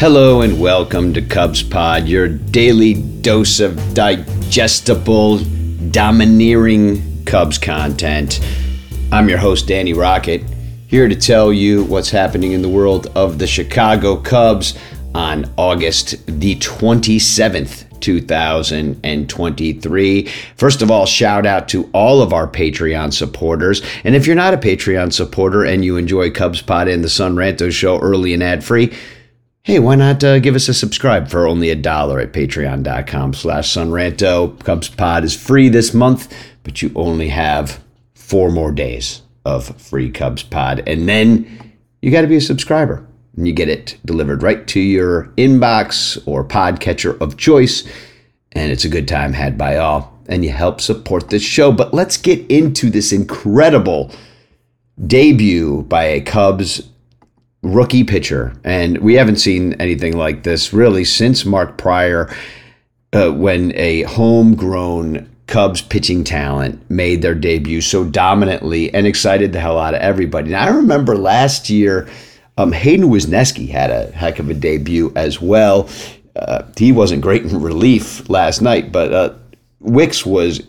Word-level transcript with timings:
Hello 0.00 0.42
and 0.42 0.60
welcome 0.60 1.12
to 1.12 1.20
Cubs 1.20 1.60
Pod, 1.60 2.06
your 2.06 2.28
daily 2.28 2.94
dose 2.94 3.58
of 3.58 3.74
digestible, 3.94 5.38
domineering 5.90 7.24
Cubs 7.24 7.58
content. 7.58 8.38
I'm 9.10 9.28
your 9.28 9.38
host, 9.38 9.66
Danny 9.66 9.94
Rocket, 9.94 10.44
here 10.86 11.08
to 11.08 11.16
tell 11.16 11.52
you 11.52 11.82
what's 11.82 12.10
happening 12.10 12.52
in 12.52 12.62
the 12.62 12.68
world 12.68 13.08
of 13.16 13.40
the 13.40 13.48
Chicago 13.48 14.16
Cubs 14.16 14.78
on 15.16 15.52
August 15.56 16.24
the 16.26 16.54
27th. 16.54 17.86
2023. 18.00 20.26
First 20.54 20.82
of 20.82 20.90
all, 20.92 21.04
shout 21.04 21.44
out 21.44 21.68
to 21.68 21.90
all 21.92 22.22
of 22.22 22.32
our 22.32 22.46
Patreon 22.46 23.12
supporters. 23.12 23.82
And 24.04 24.14
if 24.14 24.24
you're 24.24 24.36
not 24.36 24.54
a 24.54 24.56
Patreon 24.56 25.12
supporter 25.12 25.64
and 25.64 25.84
you 25.84 25.96
enjoy 25.96 26.30
Cubs 26.30 26.62
Pod 26.62 26.86
and 26.86 27.02
the 27.02 27.08
Son 27.08 27.34
Ranto 27.34 27.72
show 27.72 27.98
early 27.98 28.34
and 28.34 28.42
ad 28.44 28.62
free, 28.62 28.92
hey, 29.62 29.78
why 29.78 29.94
not 29.94 30.24
uh, 30.24 30.38
give 30.38 30.54
us 30.54 30.68
a 30.68 30.74
subscribe 30.74 31.28
for 31.28 31.46
only 31.46 31.70
a 31.70 31.76
dollar 31.76 32.20
at 32.20 32.32
patreon.com 32.32 33.34
slash 33.34 33.74
sonranto. 33.74 34.58
Cubs 34.64 34.88
Pod 34.88 35.24
is 35.24 35.36
free 35.36 35.68
this 35.68 35.92
month, 35.92 36.34
but 36.62 36.80
you 36.80 36.90
only 36.94 37.28
have 37.28 37.82
four 38.14 38.50
more 38.50 38.72
days 38.72 39.22
of 39.44 39.76
free 39.80 40.10
Cubs 40.10 40.42
Pod. 40.42 40.82
And 40.86 41.08
then 41.08 41.74
you 42.02 42.10
got 42.10 42.22
to 42.22 42.26
be 42.26 42.36
a 42.36 42.40
subscriber. 42.40 43.06
And 43.36 43.46
you 43.46 43.52
get 43.52 43.68
it 43.68 43.98
delivered 44.04 44.42
right 44.42 44.66
to 44.68 44.80
your 44.80 45.24
inbox 45.36 46.20
or 46.26 46.44
podcatcher 46.44 47.20
of 47.20 47.36
choice. 47.36 47.86
And 48.52 48.72
it's 48.72 48.84
a 48.84 48.88
good 48.88 49.06
time 49.06 49.32
had 49.32 49.56
by 49.56 49.76
all. 49.76 50.18
And 50.28 50.44
you 50.44 50.50
help 50.50 50.80
support 50.80 51.30
this 51.30 51.42
show. 51.42 51.72
But 51.72 51.94
let's 51.94 52.16
get 52.16 52.44
into 52.50 52.90
this 52.90 53.12
incredible 53.12 54.12
debut 55.06 55.82
by 55.82 56.04
a 56.04 56.20
Cubs 56.20 56.88
rookie 57.72 58.04
pitcher. 58.04 58.54
And 58.64 58.98
we 58.98 59.14
haven't 59.14 59.36
seen 59.36 59.74
anything 59.74 60.16
like 60.16 60.42
this 60.42 60.72
really 60.72 61.04
since 61.04 61.44
Mark 61.44 61.76
Prior, 61.78 62.34
uh, 63.12 63.30
when 63.30 63.72
a 63.74 64.02
homegrown 64.02 65.28
Cubs 65.46 65.80
pitching 65.80 66.24
talent 66.24 66.90
made 66.90 67.22
their 67.22 67.34
debut 67.34 67.80
so 67.80 68.04
dominantly 68.04 68.92
and 68.92 69.06
excited 69.06 69.52
the 69.52 69.60
hell 69.60 69.78
out 69.78 69.94
of 69.94 70.00
everybody. 70.00 70.50
Now, 70.50 70.66
I 70.66 70.68
remember 70.68 71.16
last 71.16 71.70
year, 71.70 72.06
um, 72.58 72.70
Hayden 72.70 73.08
Wesneski 73.08 73.68
had 73.68 73.90
a 73.90 74.10
heck 74.10 74.38
of 74.38 74.50
a 74.50 74.54
debut 74.54 75.10
as 75.16 75.40
well. 75.40 75.88
Uh, 76.36 76.64
he 76.76 76.92
wasn't 76.92 77.22
great 77.22 77.44
in 77.44 77.60
relief 77.60 78.28
last 78.28 78.60
night, 78.60 78.92
but 78.92 79.12
uh, 79.12 79.34
Wicks 79.80 80.26
was 80.26 80.62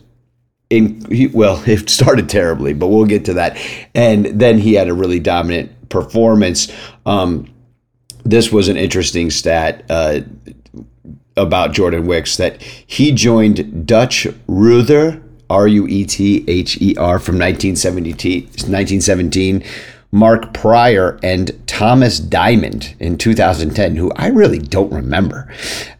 in. 0.69 1.03
He, 1.11 1.28
well, 1.28 1.61
it 1.67 1.89
started 1.89 2.30
terribly, 2.30 2.73
but 2.73 2.88
we'll 2.88 3.06
get 3.06 3.25
to 3.25 3.34
that. 3.34 3.58
And 3.94 4.28
then 4.28 4.59
he 4.59 4.75
had 4.75 4.88
a 4.88 4.94
really 4.94 5.19
dominant 5.19 5.72
performance. 5.90 6.72
Um, 7.06 7.54
this 8.23 8.52
was 8.52 8.68
an 8.68 8.78
interesting 8.78 9.32
stat 9.32 9.84
uh, 9.90 10.22
about 11.36 11.73
Jordan 11.73 12.06
Wicks 12.06 12.38
that 12.38 12.62
he 12.62 13.12
joined 13.12 13.88
Dutch 13.88 14.28
Ruether, 14.48 15.23
R 15.50 15.68
U 15.68 15.88
E 15.88 16.06
T 16.06 16.46
H 16.48 16.80
E 16.81 16.96
R, 16.98 17.20
from 17.20 17.40
1917, 17.40 19.64
Mark 20.12 20.54
Prior, 20.54 21.20
and 21.23 21.68
Thomas 21.68 22.20
Diamond 22.20 22.96
in 23.00 23.18
2010, 23.18 23.96
who 23.96 24.12
I 24.16 24.28
really 24.28 24.59
don't 24.59 24.92
remember, 24.92 25.52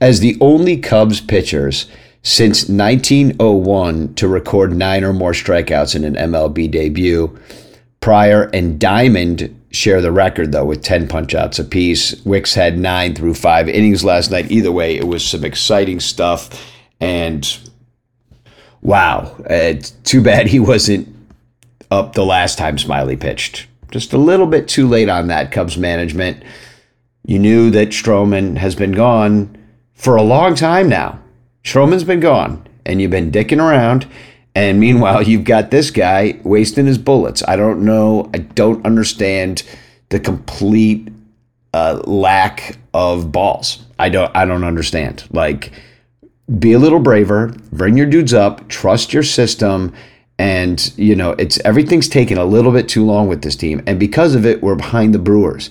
as 0.02 0.20
the 0.20 0.38
only 0.42 0.78
Cubs 0.78 1.22
pitchers 1.22 1.88
since 2.22 2.68
1901 2.68 4.14
to 4.16 4.28
record 4.28 4.76
nine 4.76 5.04
or 5.04 5.14
more 5.14 5.32
strikeouts 5.32 5.96
in 5.96 6.04
an 6.04 6.16
MLB 6.16 6.70
debut. 6.70 7.38
Prior 8.02 8.44
and 8.54 8.80
Diamond 8.80 9.59
share 9.72 10.02
the 10.02 10.12
record 10.12 10.52
though 10.52 10.66
with 10.66 10.84
10 10.84 11.08
punch 11.08 11.36
outs 11.36 11.60
apiece. 11.60 12.24
Wicks 12.26 12.54
had 12.54 12.78
nine 12.78 13.16
through 13.16 13.36
five 13.36 13.70
innings 13.70 14.04
last 14.04 14.32
night. 14.32 14.52
Either 14.52 14.72
way, 14.72 14.96
it 14.96 15.08
was 15.08 15.26
some 15.26 15.46
exciting 15.46 16.00
stuff. 16.00 16.50
And 17.00 17.58
wow, 18.82 19.36
it's 19.50 19.92
too 19.92 20.22
bad 20.22 20.48
he 20.48 20.60
wasn't 20.60 21.08
up 21.92 22.14
the 22.14 22.26
last 22.26 22.58
time 22.58 22.78
Smiley 22.78 23.16
pitched. 23.16 23.68
Just 23.92 24.14
a 24.14 24.18
little 24.18 24.46
bit 24.46 24.68
too 24.68 24.88
late 24.88 25.10
on 25.10 25.28
that, 25.28 25.52
Cubs 25.52 25.78
management. 25.78 26.44
You 27.26 27.40
knew 27.40 27.70
that 27.72 27.90
Stroman 27.90 28.58
has 28.58 28.76
been 28.76 28.92
gone 28.92 29.56
for 29.94 30.16
a 30.16 30.22
long 30.22 30.56
time 30.56 30.88
now. 30.90 31.20
Stroman's 31.64 32.04
been 32.04 32.20
gone, 32.20 32.66
and 32.86 33.02
you've 33.02 33.12
been 33.12 33.32
dicking 33.32 33.60
around. 33.60 34.08
And 34.56 34.80
meanwhile, 34.80 35.22
you've 35.22 35.44
got 35.44 35.72
this 35.72 35.92
guy 35.92 36.40
wasting 36.44 36.86
his 36.86 36.98
bullets. 36.98 37.44
I 37.48 37.56
don't 37.56 37.84
know. 37.86 38.30
I 38.34 38.40
don't 38.40 38.86
understand 38.86 39.64
the 40.10 40.20
complete 40.20 41.10
uh, 41.74 42.02
lack 42.06 42.78
of 42.94 43.32
balls. 43.32 43.84
I 44.00 44.10
don't. 44.10 44.36
I 44.36 44.46
don't 44.46 44.64
understand. 44.64 45.26
Like, 45.32 45.72
be 46.58 46.74
a 46.74 46.80
little 46.80 47.00
braver. 47.00 47.54
Bring 47.72 47.96
your 47.96 48.08
dudes 48.08 48.34
up. 48.34 48.68
Trust 48.70 49.14
your 49.14 49.24
system. 49.24 49.94
And 50.40 50.92
you 50.98 51.16
know, 51.16 51.32
it's 51.32 51.60
everything's 51.66 52.08
taken 52.08 52.38
a 52.38 52.46
little 52.46 52.72
bit 52.72 52.88
too 52.88 53.06
long 53.06 53.28
with 53.28 53.42
this 53.42 53.58
team, 53.58 53.84
and 53.86 54.00
because 54.00 54.36
of 54.36 54.46
it, 54.46 54.64
we're 54.64 54.76
behind 54.76 55.14
the 55.14 55.20
Brewers 55.20 55.70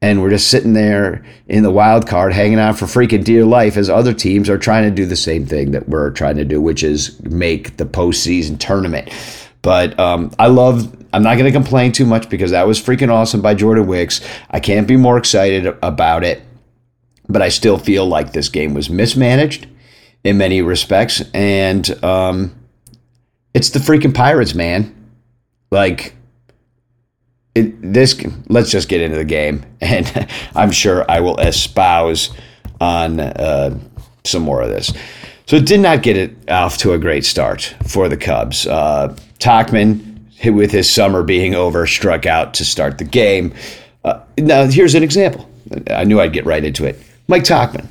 and 0.00 0.22
we're 0.22 0.30
just 0.30 0.48
sitting 0.48 0.74
there 0.74 1.24
in 1.48 1.62
the 1.62 1.70
wild 1.70 2.06
card 2.06 2.32
hanging 2.32 2.58
out 2.58 2.78
for 2.78 2.86
freaking 2.86 3.24
dear 3.24 3.44
life 3.44 3.76
as 3.76 3.90
other 3.90 4.14
teams 4.14 4.48
are 4.48 4.58
trying 4.58 4.84
to 4.84 4.90
do 4.90 5.04
the 5.04 5.16
same 5.16 5.44
thing 5.44 5.72
that 5.72 5.88
we're 5.88 6.10
trying 6.10 6.36
to 6.36 6.44
do, 6.44 6.60
which 6.60 6.82
is 6.82 7.20
make 7.24 7.76
the 7.78 7.84
postseason 7.84 8.58
tournament. 8.58 9.10
But 9.60 9.98
um, 9.98 10.30
I 10.38 10.46
love, 10.46 10.94
I'm 11.12 11.24
not 11.24 11.34
going 11.34 11.52
to 11.52 11.58
complain 11.58 11.90
too 11.90 12.06
much 12.06 12.30
because 12.30 12.52
that 12.52 12.66
was 12.66 12.80
freaking 12.80 13.10
awesome 13.10 13.42
by 13.42 13.54
Jordan 13.54 13.88
Wicks. 13.88 14.20
I 14.50 14.60
can't 14.60 14.86
be 14.86 14.96
more 14.96 15.18
excited 15.18 15.66
about 15.82 16.22
it, 16.22 16.42
but 17.28 17.42
I 17.42 17.48
still 17.48 17.76
feel 17.76 18.06
like 18.06 18.32
this 18.32 18.48
game 18.48 18.74
was 18.74 18.88
mismanaged 18.88 19.66
in 20.22 20.38
many 20.38 20.62
respects. 20.62 21.22
And 21.34 22.04
um, 22.04 22.54
it's 23.52 23.70
the 23.70 23.80
freaking 23.80 24.14
Pirates, 24.14 24.54
man. 24.54 24.94
Like, 25.72 26.14
it, 27.58 27.92
this 27.92 28.20
let's 28.48 28.70
just 28.70 28.88
get 28.88 29.00
into 29.00 29.16
the 29.16 29.24
game, 29.24 29.64
and 29.80 30.28
I'm 30.54 30.70
sure 30.70 31.04
I 31.10 31.20
will 31.20 31.38
espouse 31.38 32.30
on 32.80 33.20
uh, 33.20 33.78
some 34.24 34.42
more 34.42 34.62
of 34.62 34.68
this. 34.68 34.92
So 35.46 35.56
it 35.56 35.66
did 35.66 35.80
not 35.80 36.02
get 36.02 36.16
it 36.16 36.50
off 36.50 36.76
to 36.78 36.92
a 36.92 36.98
great 36.98 37.24
start 37.24 37.74
for 37.86 38.08
the 38.08 38.16
Cubs. 38.16 38.66
Uh, 38.66 39.16
Tauchman, 39.38 40.18
with 40.52 40.70
his 40.70 40.90
summer 40.90 41.22
being 41.22 41.54
over, 41.54 41.86
struck 41.86 42.26
out 42.26 42.54
to 42.54 42.64
start 42.64 42.98
the 42.98 43.04
game. 43.04 43.54
Uh, 44.04 44.20
now 44.36 44.66
here's 44.66 44.94
an 44.94 45.02
example. 45.02 45.48
I 45.90 46.04
knew 46.04 46.20
I'd 46.20 46.32
get 46.32 46.44
right 46.44 46.64
into 46.64 46.84
it. 46.84 47.00
Mike 47.28 47.44
Tauchman. 47.44 47.86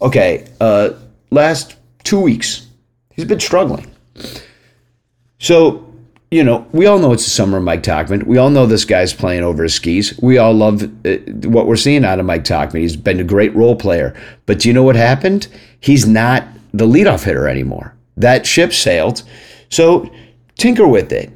Okay, 0.00 0.46
uh, 0.60 0.90
last 1.30 1.76
two 2.04 2.20
weeks 2.20 2.66
he's 3.10 3.24
been 3.24 3.40
struggling. 3.40 3.90
So 5.38 5.85
you 6.30 6.42
know, 6.42 6.66
we 6.72 6.86
all 6.86 6.98
know 6.98 7.12
it's 7.12 7.24
the 7.24 7.30
summer 7.30 7.58
of 7.58 7.64
Mike 7.64 7.82
Tauchman. 7.82 8.24
We 8.24 8.38
all 8.38 8.50
know 8.50 8.66
this 8.66 8.84
guy's 8.84 9.14
playing 9.14 9.44
over 9.44 9.62
his 9.62 9.74
skis. 9.74 10.18
We 10.20 10.38
all 10.38 10.52
love 10.52 10.82
uh, 11.06 11.16
what 11.48 11.66
we're 11.66 11.76
seeing 11.76 12.04
out 12.04 12.18
of 12.18 12.26
Mike 12.26 12.44
Tauchman. 12.44 12.80
He's 12.80 12.96
been 12.96 13.20
a 13.20 13.24
great 13.24 13.54
role 13.54 13.76
player. 13.76 14.14
But 14.44 14.60
do 14.60 14.68
you 14.68 14.74
know 14.74 14.82
what 14.82 14.96
happened? 14.96 15.46
He's 15.78 16.06
not 16.06 16.44
the 16.74 16.86
leadoff 16.86 17.24
hitter 17.24 17.48
anymore. 17.48 17.94
That 18.16 18.44
ship 18.44 18.72
sailed. 18.72 19.22
So 19.68 20.10
tinker 20.56 20.88
with 20.88 21.12
it. 21.12 21.32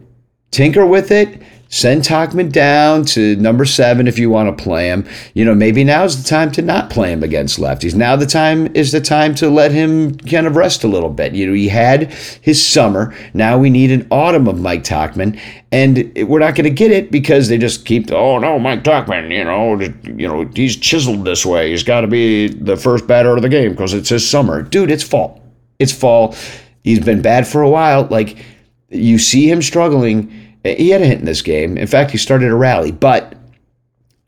Tinker 0.50 0.84
with 0.84 1.12
it 1.12 1.40
Send 1.72 2.02
Tauchman 2.02 2.50
down 2.50 3.04
to 3.06 3.36
number 3.36 3.64
seven 3.64 4.08
if 4.08 4.18
you 4.18 4.28
want 4.28 4.56
to 4.56 4.62
play 4.62 4.88
him. 4.88 5.06
You 5.34 5.44
know, 5.44 5.54
maybe 5.54 5.84
now's 5.84 6.20
the 6.20 6.28
time 6.28 6.50
to 6.52 6.62
not 6.62 6.90
play 6.90 7.12
him 7.12 7.22
against 7.22 7.60
lefties. 7.60 7.94
Now 7.94 8.16
the 8.16 8.26
time 8.26 8.74
is 8.74 8.90
the 8.90 9.00
time 9.00 9.36
to 9.36 9.48
let 9.48 9.70
him 9.70 10.16
kind 10.18 10.48
of 10.48 10.56
rest 10.56 10.82
a 10.82 10.88
little 10.88 11.10
bit. 11.10 11.32
You 11.32 11.46
know, 11.46 11.52
he 11.52 11.68
had 11.68 12.12
his 12.42 12.64
summer. 12.64 13.14
Now 13.34 13.56
we 13.56 13.70
need 13.70 13.92
an 13.92 14.08
autumn 14.10 14.48
of 14.48 14.60
Mike 14.60 14.82
Tauchman, 14.82 15.40
and 15.70 16.12
we're 16.28 16.40
not 16.40 16.56
going 16.56 16.64
to 16.64 16.70
get 16.70 16.90
it 16.90 17.12
because 17.12 17.48
they 17.48 17.56
just 17.56 17.86
keep. 17.86 18.10
Oh 18.10 18.38
no, 18.38 18.58
Mike 18.58 18.82
Tauchman. 18.82 19.30
You 19.30 19.44
know, 19.44 19.80
you 20.18 20.26
know 20.26 20.50
he's 20.52 20.76
chiseled 20.76 21.24
this 21.24 21.46
way. 21.46 21.70
He's 21.70 21.84
got 21.84 22.00
to 22.00 22.08
be 22.08 22.48
the 22.48 22.76
first 22.76 23.06
batter 23.06 23.36
of 23.36 23.42
the 23.42 23.48
game 23.48 23.70
because 23.70 23.94
it's 23.94 24.08
his 24.08 24.28
summer, 24.28 24.62
dude. 24.62 24.90
It's 24.90 25.04
fall. 25.04 25.40
It's 25.78 25.92
fall. 25.92 26.34
He's 26.82 26.98
been 26.98 27.22
bad 27.22 27.46
for 27.46 27.62
a 27.62 27.70
while. 27.70 28.08
Like 28.10 28.44
you 28.88 29.18
see 29.18 29.48
him 29.48 29.62
struggling 29.62 30.49
he 30.64 30.90
had 30.90 31.02
a 31.02 31.06
hit 31.06 31.18
in 31.18 31.24
this 31.24 31.42
game. 31.42 31.78
In 31.78 31.86
fact, 31.86 32.10
he 32.10 32.18
started 32.18 32.50
a 32.50 32.54
rally. 32.54 32.92
But 32.92 33.34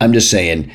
I'm 0.01 0.13
just 0.13 0.31
saying, 0.31 0.71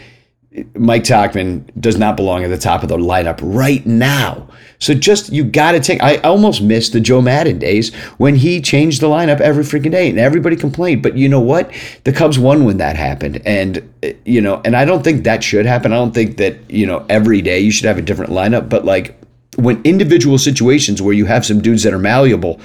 Mike 0.76 1.04
Tauchman 1.04 1.70
does 1.80 1.98
not 1.98 2.18
belong 2.18 2.44
at 2.44 2.50
the 2.50 2.58
top 2.58 2.84
of 2.84 2.90
the 2.90 2.98
lineup 2.98 3.40
right 3.42 3.86
now. 3.86 4.48
So 4.80 4.94
just 4.94 5.32
you 5.32 5.44
got 5.44 5.72
to 5.74 5.80
take. 5.80 6.02
I 6.02 6.18
almost 6.18 6.62
missed 6.62 6.94
the 6.94 7.00
Joe 7.00 7.22
Maddon 7.22 7.58
days 7.58 7.94
when 8.18 8.36
he 8.36 8.62
changed 8.62 9.02
the 9.02 9.08
lineup 9.08 9.40
every 9.40 9.64
freaking 9.64 9.92
day, 9.92 10.10
and 10.10 10.20
everybody 10.20 10.56
complained. 10.56 11.02
But 11.02 11.18
you 11.18 11.28
know 11.30 11.40
what? 11.40 11.72
The 12.04 12.14
Cubs 12.14 12.38
won 12.38 12.66
when 12.66 12.78
that 12.78 12.96
happened, 12.96 13.42
and 13.46 13.92
you 14.26 14.42
know, 14.42 14.62
and 14.64 14.76
I 14.76 14.86
don't 14.86 15.04
think 15.04 15.24
that 15.24 15.44
should 15.44 15.66
happen. 15.66 15.94
I 15.94 15.96
don't 15.96 16.14
think 16.14 16.38
that 16.38 16.70
you 16.70 16.86
know 16.86 17.06
every 17.10 17.42
day 17.42 17.60
you 17.60 17.72
should 17.72 17.86
have 17.86 17.98
a 17.98 18.04
different 18.04 18.32
lineup. 18.32 18.70
But 18.70 18.86
like 18.86 19.20
when 19.58 19.82
individual 19.84 20.38
situations 20.38 21.02
where 21.02 21.14
you 21.14 21.26
have 21.26 21.46
some 21.46 21.62
dudes 21.62 21.84
that 21.84 21.94
are 21.94 22.00
malleable, 22.00 22.62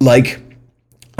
like 0.00 0.40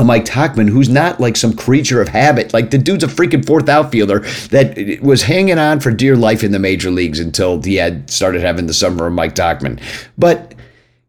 a 0.01 0.05
Mike 0.05 0.25
Tauchman 0.25 0.71
who's 0.71 0.89
not 0.89 1.21
like 1.21 1.37
some 1.37 1.55
creature 1.55 2.01
of 2.01 2.09
habit. 2.09 2.55
Like 2.55 2.71
the 2.71 2.79
dude's 2.79 3.05
a 3.05 3.07
freaking 3.07 3.47
fourth 3.47 3.69
outfielder 3.69 4.21
that 4.49 4.99
was 5.03 5.23
hanging 5.23 5.59
on 5.59 5.79
for 5.81 5.91
dear 5.91 6.17
life 6.17 6.43
in 6.43 6.53
the 6.53 6.59
major 6.59 6.91
leagues 6.91 7.21
until 7.21 7.63
he 7.63 7.77
had 7.77 8.09
started 8.09 8.41
having 8.41 8.67
the 8.67 8.75
summer 8.75 9.07
of 9.07 9.13
Mike 9.13 9.35
Tauchman. 9.35 9.81
But 10.17 10.55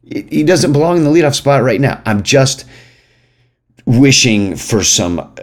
he 0.04 0.44
doesn't 0.44 0.74
belong 0.74 0.98
in 0.98 1.06
the 1.06 1.10
leadoff 1.10 1.36
spot 1.36 1.64
right 1.64 1.80
now. 1.80 2.02
I'm 2.06 2.22
just 2.22 2.66
wishing 3.86 4.58
for 4.58 4.84
some, 4.84 5.34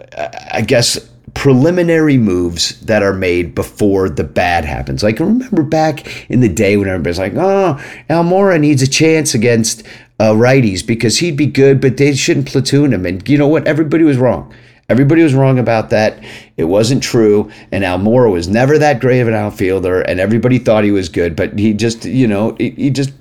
I 0.51 0.61
guess, 0.61 1.09
preliminary 1.33 2.17
moves 2.17 2.79
that 2.81 3.01
are 3.01 3.13
made 3.13 3.55
before 3.55 4.09
the 4.09 4.23
bad 4.23 4.63
happens. 4.63 5.01
Like 5.01 5.19
remember 5.19 5.63
back 5.63 6.29
in 6.29 6.41
the 6.41 6.49
day 6.49 6.77
when 6.77 6.87
everybody's 6.87 7.17
like, 7.17 7.33
"Oh, 7.35 7.81
Almora 8.09 8.59
needs 8.59 8.81
a 8.83 8.87
chance 8.87 9.33
against 9.33 9.83
uh, 10.19 10.33
righties 10.33 10.85
because 10.85 11.19
he'd 11.19 11.37
be 11.37 11.45
good, 11.45 11.79
but 11.81 11.97
they 11.97 12.13
shouldn't 12.13 12.47
platoon 12.47 12.93
him." 12.93 13.05
And 13.05 13.27
you 13.27 13.37
know 13.37 13.47
what? 13.47 13.67
Everybody 13.67 14.03
was 14.03 14.17
wrong. 14.17 14.53
Everybody 14.89 15.21
was 15.21 15.35
wrong 15.35 15.59
about 15.59 15.91
that. 15.91 16.19
It 16.57 16.63
wasn't 16.63 17.03
true. 17.03 17.51
And 17.71 17.83
Almora 17.83 18.31
was 18.31 18.47
never 18.47 18.79
that 18.79 18.99
great 18.99 19.21
of 19.21 19.27
an 19.27 19.35
outfielder, 19.35 20.01
and 20.01 20.19
everybody 20.19 20.57
thought 20.57 20.83
he 20.83 20.91
was 20.91 21.09
good, 21.09 21.35
but 21.35 21.57
he 21.57 21.73
just, 21.73 22.05
you 22.05 22.27
know, 22.27 22.55
he 22.59 22.89
just 22.89 23.11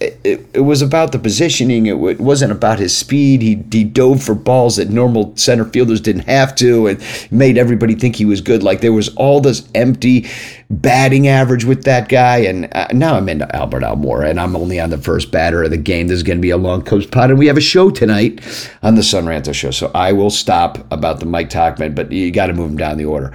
it, 0.00 0.46
it 0.54 0.60
was 0.60 0.82
about 0.82 1.12
the 1.12 1.18
positioning. 1.18 1.86
It, 1.86 1.94
it 1.94 2.20
wasn't 2.20 2.52
about 2.52 2.78
his 2.78 2.96
speed. 2.96 3.42
He, 3.42 3.62
he 3.70 3.84
dove 3.84 4.22
for 4.22 4.34
balls 4.34 4.76
that 4.76 4.90
normal 4.90 5.36
center 5.36 5.64
fielders 5.64 6.00
didn't 6.00 6.22
have 6.22 6.54
to 6.56 6.86
and 6.86 7.28
made 7.30 7.58
everybody 7.58 7.94
think 7.94 8.16
he 8.16 8.24
was 8.24 8.40
good. 8.40 8.62
Like 8.62 8.80
there 8.80 8.92
was 8.92 9.14
all 9.16 9.40
this 9.40 9.68
empty 9.74 10.26
batting 10.70 11.28
average 11.28 11.64
with 11.64 11.84
that 11.84 12.08
guy. 12.08 12.38
And 12.38 12.68
uh, 12.72 12.88
now 12.92 13.16
I'm 13.16 13.28
into 13.28 13.54
Albert 13.54 13.82
Almora 13.82 14.30
and 14.30 14.40
I'm 14.40 14.56
only 14.56 14.80
on 14.80 14.90
the 14.90 14.98
first 14.98 15.30
batter 15.30 15.62
of 15.62 15.70
the 15.70 15.76
game. 15.76 16.08
This 16.08 16.16
is 16.16 16.22
going 16.22 16.38
to 16.38 16.42
be 16.42 16.50
a 16.50 16.56
long 16.56 16.82
Cubs 16.82 17.06
pod. 17.06 17.30
And 17.30 17.38
we 17.38 17.46
have 17.46 17.56
a 17.56 17.62
show 17.62 17.90
tonight 17.90 18.40
on 18.82 18.94
the 18.94 19.02
Son 19.02 19.24
Ranto 19.24 19.54
show. 19.54 19.70
So 19.70 19.90
I 19.94 20.12
will 20.12 20.30
stop 20.30 20.78
about 20.92 21.20
the 21.20 21.26
Mike 21.26 21.50
Tauchman, 21.50 21.94
but 21.94 22.10
you 22.10 22.30
got 22.30 22.46
to 22.46 22.52
move 22.52 22.70
him 22.70 22.76
down 22.76 22.98
the 22.98 23.04
order. 23.04 23.32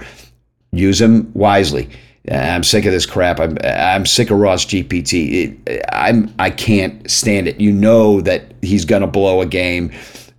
Use 0.72 1.00
him 1.00 1.30
wisely. 1.34 1.88
I'm 2.30 2.62
sick 2.64 2.84
of 2.84 2.92
this 2.92 3.06
crap. 3.06 3.40
I'm 3.40 3.56
I'm 3.64 4.06
sick 4.06 4.30
of 4.30 4.38
Ross 4.38 4.64
GPT. 4.64 5.58
It, 5.66 5.84
I'm 5.92 6.32
I 6.38 6.50
can't 6.50 7.08
stand 7.10 7.48
it. 7.48 7.60
You 7.60 7.72
know 7.72 8.20
that 8.22 8.52
he's 8.62 8.84
gonna 8.84 9.06
blow 9.06 9.40
a 9.40 9.46
game 9.46 9.92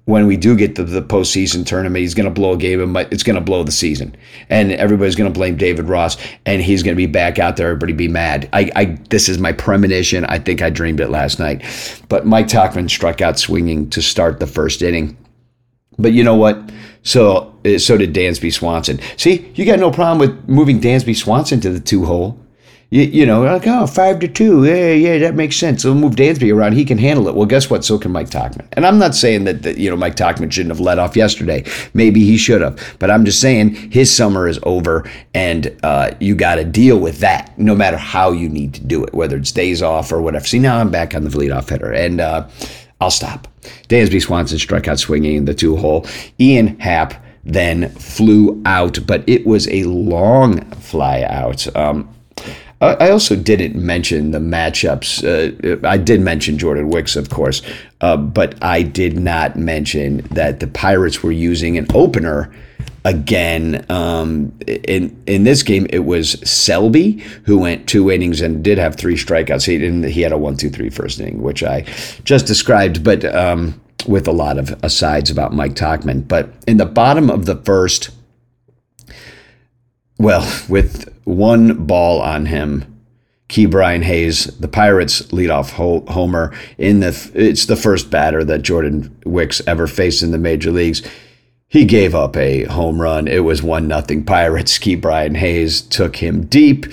when 0.05 0.25
we 0.25 0.35
do 0.37 0.55
get 0.55 0.75
to 0.75 0.83
the 0.83 1.01
postseason 1.01 1.65
tournament. 1.65 2.01
He's 2.01 2.13
gonna 2.13 2.29
blow 2.31 2.53
a 2.53 2.57
game. 2.57 2.81
and 2.81 3.13
It's 3.13 3.23
gonna 3.23 3.41
blow 3.41 3.63
the 3.63 3.71
season, 3.71 4.15
and 4.49 4.71
everybody's 4.73 5.15
gonna 5.15 5.29
blame 5.29 5.55
David 5.55 5.85
Ross, 5.87 6.17
and 6.45 6.61
he's 6.61 6.83
gonna 6.83 6.95
be 6.95 7.05
back 7.05 7.39
out 7.39 7.57
there. 7.57 7.67
Everybody 7.67 7.93
be 7.93 8.07
mad. 8.07 8.49
I, 8.53 8.71
I 8.75 8.85
this 9.09 9.29
is 9.29 9.39
my 9.39 9.51
premonition. 9.51 10.25
I 10.25 10.39
think 10.39 10.61
I 10.61 10.69
dreamed 10.69 10.99
it 10.99 11.09
last 11.09 11.39
night, 11.39 11.63
but 12.09 12.25
Mike 12.25 12.47
Tauchman 12.47 12.89
struck 12.89 13.21
out 13.21 13.39
swinging 13.39 13.89
to 13.91 14.01
start 14.01 14.39
the 14.39 14.47
first 14.47 14.81
inning. 14.81 15.17
But 15.97 16.13
you 16.13 16.23
know 16.23 16.35
what? 16.35 16.71
So 17.03 17.48
so 17.77 17.97
did 17.97 18.13
Dansby 18.13 18.53
Swanson. 18.53 18.99
See, 19.17 19.51
you 19.55 19.65
got 19.65 19.79
no 19.79 19.91
problem 19.91 20.19
with 20.19 20.49
moving 20.49 20.79
Dansby 20.79 21.15
Swanson 21.15 21.59
to 21.61 21.69
the 21.69 21.79
two 21.79 22.05
hole. 22.05 22.39
You, 22.91 23.03
you 23.03 23.25
know, 23.25 23.43
like, 23.43 23.67
oh, 23.67 23.85
five 23.85 24.19
to 24.21 24.27
two. 24.27 24.65
Yeah, 24.65 24.93
yeah, 24.93 25.19
that 25.19 25.35
makes 25.35 25.55
sense. 25.57 25.85
We'll 25.85 25.93
move 25.93 26.15
Dansby 26.15 26.51
around. 26.51 26.73
He 26.73 26.83
can 26.83 26.97
handle 26.97 27.27
it. 27.27 27.35
Well, 27.35 27.45
guess 27.45 27.69
what? 27.69 27.85
So 27.85 27.99
can 27.99 28.11
Mike 28.11 28.31
Tauchman. 28.31 28.67
And 28.73 28.83
I'm 28.83 28.97
not 28.97 29.13
saying 29.13 29.43
that, 29.43 29.61
that 29.61 29.77
you 29.77 29.91
know, 29.91 29.95
Mike 29.95 30.15
Tauchman 30.15 30.51
shouldn't 30.51 30.71
have 30.71 30.79
let 30.79 30.97
off 30.97 31.15
yesterday. 31.15 31.63
Maybe 31.93 32.21
he 32.23 32.35
should 32.35 32.61
have. 32.61 32.95
But 32.97 33.11
I'm 33.11 33.25
just 33.25 33.39
saying 33.41 33.75
his 33.91 34.11
summer 34.11 34.47
is 34.47 34.59
over 34.63 35.07
and 35.35 35.77
uh, 35.83 36.11
you 36.19 36.33
got 36.33 36.55
to 36.55 36.65
deal 36.65 36.97
with 36.97 37.19
that 37.19 37.55
no 37.59 37.75
matter 37.75 37.97
how 37.97 38.31
you 38.31 38.49
need 38.49 38.73
to 38.73 38.81
do 38.81 39.03
it, 39.03 39.13
whether 39.13 39.37
it's 39.37 39.51
days 39.51 39.83
off 39.83 40.11
or 40.11 40.19
whatever. 40.19 40.47
See, 40.47 40.57
now 40.57 40.79
I'm 40.79 40.89
back 40.89 41.13
on 41.13 41.23
the 41.23 41.29
leadoff 41.29 41.69
hitter. 41.69 41.93
And, 41.93 42.19
uh, 42.19 42.49
I'll 43.01 43.11
stop. 43.11 43.47
Dansby 43.87 44.21
Swanson 44.21 44.57
struck 44.57 44.87
out 44.87 44.99
swinging 44.99 45.35
in 45.35 45.45
the 45.45 45.53
two 45.53 45.77
hole. 45.77 46.05
Ian 46.39 46.77
Happ 46.79 47.13
then 47.43 47.89
flew 47.89 48.61
out, 48.65 48.99
but 49.05 49.23
it 49.27 49.45
was 49.45 49.67
a 49.69 49.83
long 49.83 50.61
fly 50.71 51.23
out. 51.23 51.73
Um, 51.75 52.09
I 52.81 53.09
also 53.09 53.35
didn't 53.35 53.75
mention 53.75 54.31
the 54.31 54.39
matchups. 54.39 55.23
Uh, 55.25 55.85
I 55.85 55.97
did 55.97 56.21
mention 56.21 56.57
Jordan 56.57 56.89
Wicks, 56.89 57.17
of 57.17 57.29
course, 57.29 57.61
uh, 57.99 58.15
but 58.15 58.55
I 58.63 58.83
did 58.83 59.19
not 59.19 59.57
mention 59.57 60.19
that 60.31 60.61
the 60.61 60.67
Pirates 60.67 61.21
were 61.21 61.33
using 61.33 61.77
an 61.77 61.87
opener 61.93 62.49
again. 63.03 63.85
Um, 63.89 64.57
in 64.65 65.21
in 65.27 65.43
this 65.43 65.61
game, 65.61 65.87
it 65.89 66.05
was 66.05 66.39
Selby 66.49 67.21
who 67.43 67.57
went 67.57 67.87
two 67.89 68.09
innings 68.09 68.39
and 68.39 68.63
did 68.63 68.77
have 68.77 68.95
three 68.95 69.15
strikeouts. 69.15 69.65
He 69.65 69.77
didn't. 69.77 70.03
He 70.03 70.21
had 70.21 70.31
a 70.31 70.37
one, 70.37 70.55
two, 70.55 70.69
three 70.69 70.89
first 70.89 71.19
inning, 71.19 71.41
which 71.41 71.63
I 71.63 71.81
just 72.23 72.45
described, 72.45 73.03
but 73.03 73.25
um, 73.25 73.79
with 74.07 74.27
a 74.27 74.31
lot 74.31 74.57
of 74.57 74.77
asides 74.83 75.29
about 75.29 75.53
Mike 75.53 75.73
Tauchman. 75.73 76.27
But 76.27 76.51
in 76.67 76.77
the 76.77 76.85
bottom 76.85 77.29
of 77.29 77.45
the 77.45 77.55
first, 77.55 78.09
well, 80.17 80.47
with 80.67 81.13
one 81.23 81.85
ball 81.85 82.21
on 82.21 82.47
him. 82.47 82.95
Ke'Bryan 83.49 84.03
Hayes, 84.03 84.45
the 84.59 84.67
Pirates 84.67 85.23
leadoff 85.31 85.71
homer 85.71 86.53
in 86.77 86.99
the 86.99 87.31
it's 87.33 87.65
the 87.65 87.75
first 87.75 88.11
batter 88.11 88.43
that 88.43 88.61
Jordan 88.61 89.17
Wicks 89.25 89.59
ever 89.65 89.87
faced 89.87 90.21
in 90.21 90.29
the 90.29 90.37
major 90.37 90.71
leagues 90.71 91.01
he 91.69 91.85
gave 91.85 92.15
up 92.15 92.35
a 92.35 92.63
home 92.65 92.99
run. 92.99 93.27
It 93.27 93.43
was 93.43 93.61
one 93.61 93.87
nothing 93.87 94.25
Pirates. 94.25 94.79
Ke'Bryan 94.79 95.37
Hayes 95.37 95.81
took 95.81 96.17
him 96.17 96.45
deep 96.45 96.87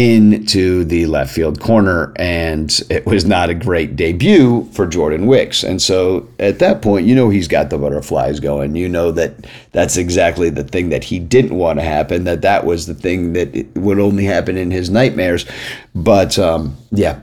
into 0.00 0.82
the 0.82 1.04
left 1.04 1.30
field 1.30 1.60
corner, 1.60 2.10
and 2.16 2.80
it 2.88 3.04
was 3.04 3.26
not 3.26 3.50
a 3.50 3.54
great 3.54 3.96
debut 3.96 4.66
for 4.72 4.86
Jordan 4.86 5.26
Wicks. 5.26 5.62
And 5.62 5.82
so 5.82 6.26
at 6.38 6.58
that 6.60 6.80
point, 6.80 7.06
you 7.06 7.14
know 7.14 7.28
he's 7.28 7.48
got 7.48 7.68
the 7.68 7.76
butterflies 7.76 8.40
going. 8.40 8.76
You 8.76 8.88
know 8.88 9.12
that 9.12 9.46
that's 9.72 9.98
exactly 9.98 10.48
the 10.48 10.64
thing 10.64 10.88
that 10.88 11.04
he 11.04 11.18
didn't 11.18 11.54
want 11.54 11.80
to 11.80 11.84
happen. 11.84 12.24
That 12.24 12.40
that 12.40 12.64
was 12.64 12.86
the 12.86 12.94
thing 12.94 13.34
that 13.34 13.66
would 13.74 13.98
only 13.98 14.24
happen 14.24 14.56
in 14.56 14.70
his 14.70 14.88
nightmares. 14.88 15.44
But 15.94 16.38
um, 16.38 16.78
yeah 16.90 17.20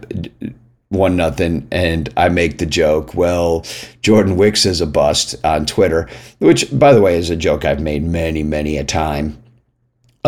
one 0.90 1.18
nothing 1.18 1.68
and 1.70 2.08
I 2.16 2.30
make 2.30 2.60
the 2.60 2.66
joke, 2.66 3.14
well, 3.14 3.66
Jordan 4.02 4.38
Wicks 4.38 4.66
is 4.66 4.80
a 4.80 4.86
bust 4.86 5.36
on 5.44 5.66
Twitter, 5.66 6.08
which 6.40 6.68
by 6.80 6.94
the 6.94 7.02
way 7.02 7.18
is 7.18 7.30
a 7.30 7.36
joke 7.36 7.66
I've 7.66 7.82
made 7.82 8.04
many, 8.04 8.42
many 8.42 8.78
a 8.78 8.86
time 8.86 9.38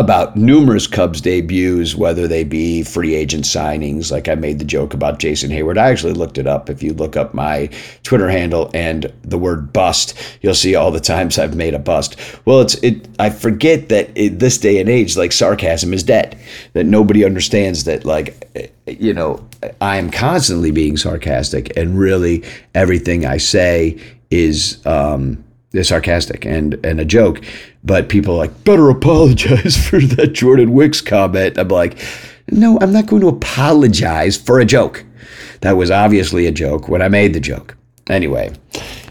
about 0.00 0.34
numerous 0.34 0.86
Cubs 0.86 1.20
debuts, 1.20 1.94
whether 1.94 2.26
they 2.26 2.42
be 2.42 2.82
free 2.82 3.14
agent 3.14 3.44
signings, 3.44 4.10
like 4.10 4.28
I 4.28 4.34
made 4.34 4.58
the 4.58 4.64
joke 4.64 4.94
about 4.94 5.18
Jason 5.18 5.50
Heyward. 5.50 5.76
I 5.78 5.90
actually 5.90 6.14
looked 6.14 6.38
it 6.38 6.46
up. 6.46 6.70
If 6.70 6.82
you 6.82 6.94
look 6.94 7.16
up 7.16 7.34
my 7.34 7.68
Twitter 8.02 8.30
handle 8.30 8.70
and 8.72 9.12
the 9.22 9.38
word 9.38 9.72
bust, 9.72 10.14
you'll 10.40 10.54
see 10.54 10.74
all 10.74 10.90
the 10.90 11.00
times 11.00 11.38
I've 11.38 11.54
made 11.54 11.74
a 11.74 11.78
bust. 11.78 12.16
Well, 12.46 12.62
it's 12.62 12.74
it. 12.76 13.06
I 13.18 13.28
forget 13.28 13.90
that 13.90 14.16
in 14.16 14.38
this 14.38 14.56
day 14.56 14.80
and 14.80 14.88
age, 14.88 15.16
like 15.16 15.32
sarcasm 15.32 15.92
is 15.92 16.02
dead. 16.02 16.36
That 16.72 16.86
nobody 16.86 17.24
understands 17.24 17.84
that, 17.84 18.04
like, 18.06 18.72
you 18.86 19.12
know, 19.12 19.46
I 19.80 19.98
am 19.98 20.10
constantly 20.10 20.70
being 20.70 20.96
sarcastic, 20.96 21.76
and 21.76 21.98
really 21.98 22.42
everything 22.74 23.26
I 23.26 23.36
say 23.36 24.00
is. 24.30 24.84
Um, 24.86 25.44
sarcastic 25.82 26.44
and 26.44 26.74
and 26.84 27.00
a 27.00 27.04
joke 27.04 27.40
but 27.82 28.08
people 28.08 28.36
like, 28.36 28.64
better 28.64 28.90
apologize 28.90 29.76
for 29.88 30.00
that 30.00 30.32
Jordan 30.32 30.72
Wicks 30.72 31.00
comment. 31.00 31.58
I'm 31.58 31.68
like, 31.68 31.98
no, 32.50 32.78
I'm 32.80 32.92
not 32.92 33.06
going 33.06 33.22
to 33.22 33.28
apologize 33.28 34.36
for 34.36 34.60
a 34.60 34.64
joke. 34.64 35.04
That 35.60 35.76
was 35.76 35.90
obviously 35.90 36.46
a 36.46 36.52
joke 36.52 36.88
when 36.88 37.02
I 37.02 37.08
made 37.08 37.34
the 37.34 37.40
joke. 37.40 37.76
Anyway, 38.08 38.52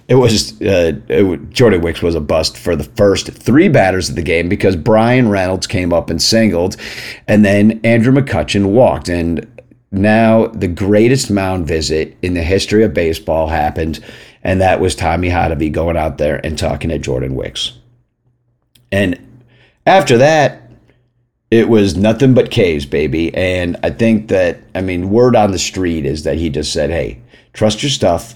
it 0.08 0.16
was 0.16 0.60
uh, 0.62 0.94
it, 1.08 1.50
Jordan 1.52 1.82
Wicks 1.82 2.02
was 2.02 2.16
a 2.16 2.20
bust 2.22 2.58
for 2.58 2.76
the 2.76 2.84
first 2.84 3.28
three 3.32 3.70
batters 3.70 4.10
of 4.10 4.16
the 4.16 4.24
game 4.24 4.50
because 4.50 4.76
Bryan 4.76 5.30
Reynolds 5.30 5.68
came 5.68 5.94
up 5.94 6.10
and 6.10 6.22
singled, 6.22 6.76
and 7.28 7.46
then 7.46 7.80
Andrew 7.84 8.12
McCutchen 8.12 8.72
walked. 8.72 9.10
And 9.10 9.48
now 9.92 10.48
the 10.48 10.68
greatest 10.68 11.32
mound 11.32 11.68
visit 11.68 12.18
in 12.22 12.34
the 12.34 12.44
history 12.44 12.84
of 12.84 12.94
baseball 12.94 13.48
happened, 13.48 14.04
and 14.44 14.62
that 14.62 14.80
was 14.80 14.96
Tommy 14.96 15.30
Hottovy 15.30 15.72
going 15.72 15.98
out 15.98 16.18
there 16.18 16.44
and 16.46 16.58
talking 16.58 16.90
to 16.90 16.98
Jordan 16.98 17.36
Wicks. 17.36 17.74
And 18.92 19.46
after 19.86 20.18
that, 20.18 20.70
it 21.52 21.68
was 21.68 21.98
nothing 21.98 22.34
but 22.34 22.52
caves, 22.52 22.86
baby. 22.86 23.34
And 23.36 23.78
I 23.84 23.90
think 23.90 24.28
that, 24.30 24.60
I 24.76 24.82
mean, 24.82 25.10
word 25.10 25.36
on 25.36 25.52
the 25.52 25.60
street 25.60 26.06
is 26.06 26.24
that 26.24 26.38
he 26.38 26.50
just 26.50 26.72
said, 26.72 26.90
hey, 26.90 27.22
trust 27.54 27.82
your 27.82 27.90
stuff, 27.90 28.36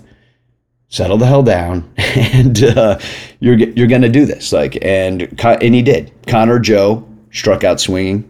settle 0.89 1.17
the 1.17 1.27
hell 1.27 1.43
down, 1.43 1.91
and 1.97 2.63
uh, 2.63 2.99
you're, 3.39 3.57
you're 3.57 3.87
going 3.87 4.01
to 4.01 4.09
do 4.09 4.25
this. 4.25 4.51
Like, 4.51 4.83
and, 4.83 5.39
and 5.43 5.75
he 5.75 5.81
did. 5.81 6.11
Connor 6.27 6.59
Joe 6.59 7.07
struck 7.31 7.63
out 7.63 7.79
swinging. 7.79 8.29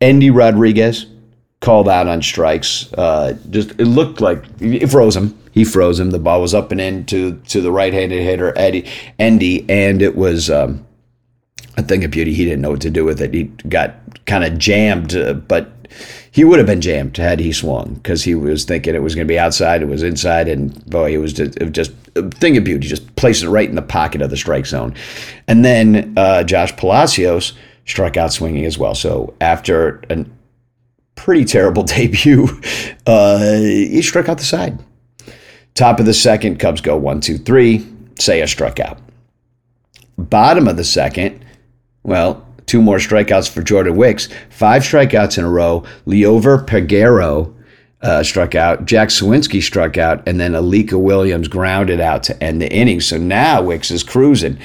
Endy 0.00 0.30
Rodriguez 0.30 1.06
called 1.60 1.88
out 1.88 2.06
on 2.06 2.22
strikes. 2.22 2.92
Uh, 2.94 3.36
just 3.50 3.70
it 3.72 3.86
looked 3.86 4.20
like 4.20 4.44
it 4.60 4.88
froze 4.88 5.16
him. 5.16 5.38
He 5.56 5.64
froze 5.64 5.98
him. 5.98 6.10
The 6.10 6.18
ball 6.18 6.42
was 6.42 6.52
up 6.52 6.70
and 6.70 6.78
in 6.82 7.06
to, 7.06 7.32
to 7.48 7.62
the 7.62 7.72
right-handed 7.72 8.22
hitter 8.22 8.52
Eddie 8.58 8.86
Endy, 9.18 9.64
and 9.70 10.02
it 10.02 10.14
was 10.14 10.50
um, 10.50 10.86
a 11.78 11.82
thing 11.82 12.04
of 12.04 12.10
beauty. 12.10 12.34
He 12.34 12.44
didn't 12.44 12.60
know 12.60 12.72
what 12.72 12.82
to 12.82 12.90
do 12.90 13.06
with 13.06 13.22
it. 13.22 13.32
He 13.32 13.44
got 13.66 13.94
kind 14.26 14.44
of 14.44 14.58
jammed, 14.58 15.16
uh, 15.16 15.32
but 15.32 15.70
he 16.30 16.44
would 16.44 16.58
have 16.58 16.66
been 16.66 16.82
jammed 16.82 17.16
had 17.16 17.40
he 17.40 17.52
swung 17.52 17.94
because 17.94 18.22
he 18.22 18.34
was 18.34 18.66
thinking 18.66 18.94
it 18.94 19.02
was 19.02 19.14
going 19.14 19.26
to 19.26 19.32
be 19.32 19.38
outside, 19.38 19.80
it 19.80 19.86
was 19.86 20.02
inside, 20.02 20.46
and 20.46 20.84
boy, 20.90 21.14
it 21.14 21.16
was 21.16 21.32
just, 21.32 21.56
it 21.56 21.62
was 21.62 21.72
just 21.72 21.92
a 22.16 22.28
thing 22.32 22.58
of 22.58 22.64
beauty. 22.64 22.86
Just 22.86 23.16
placed 23.16 23.42
it 23.42 23.48
right 23.48 23.66
in 23.66 23.76
the 23.76 23.80
pocket 23.80 24.20
of 24.20 24.28
the 24.28 24.36
strike 24.36 24.66
zone. 24.66 24.94
And 25.48 25.64
then 25.64 26.12
uh, 26.18 26.44
Josh 26.44 26.76
Palacios 26.76 27.54
struck 27.86 28.18
out 28.18 28.30
swinging 28.30 28.66
as 28.66 28.76
well. 28.76 28.94
So 28.94 29.32
after 29.40 30.02
a 30.10 30.26
pretty 31.14 31.46
terrible 31.46 31.82
debut, 31.84 32.46
uh, 33.06 33.38
he 33.38 34.02
struck 34.02 34.28
out 34.28 34.36
the 34.36 34.44
side. 34.44 34.78
Top 35.76 36.00
of 36.00 36.06
the 36.06 36.14
second, 36.14 36.58
Cubs 36.58 36.80
go 36.80 36.96
one, 36.96 37.20
two, 37.20 37.36
three. 37.36 37.80
Seiya 38.14 38.48
struck 38.48 38.80
out. 38.80 38.98
Bottom 40.16 40.66
of 40.66 40.78
the 40.78 40.84
second, 40.84 41.44
well, 42.02 42.46
two 42.64 42.80
more 42.80 42.96
strikeouts 42.96 43.50
for 43.50 43.62
Jordan 43.62 43.94
Wicks, 43.94 44.30
five 44.48 44.82
strikeouts 44.82 45.36
in 45.36 45.44
a 45.44 45.50
row. 45.50 45.84
Liover 46.06 46.64
Peguero 46.66 47.54
uh, 48.00 48.22
struck 48.22 48.54
out, 48.54 48.86
Jack 48.86 49.10
Suwinski 49.10 49.62
struck 49.62 49.98
out, 49.98 50.26
and 50.26 50.40
then 50.40 50.52
Alika 50.52 50.98
Williams 50.98 51.46
grounded 51.46 52.00
out 52.00 52.22
to 52.22 52.42
end 52.42 52.62
the 52.62 52.72
inning. 52.72 53.02
So 53.02 53.18
now 53.18 53.60
Wicks 53.60 53.90
is 53.90 54.02
cruising. 54.02 54.58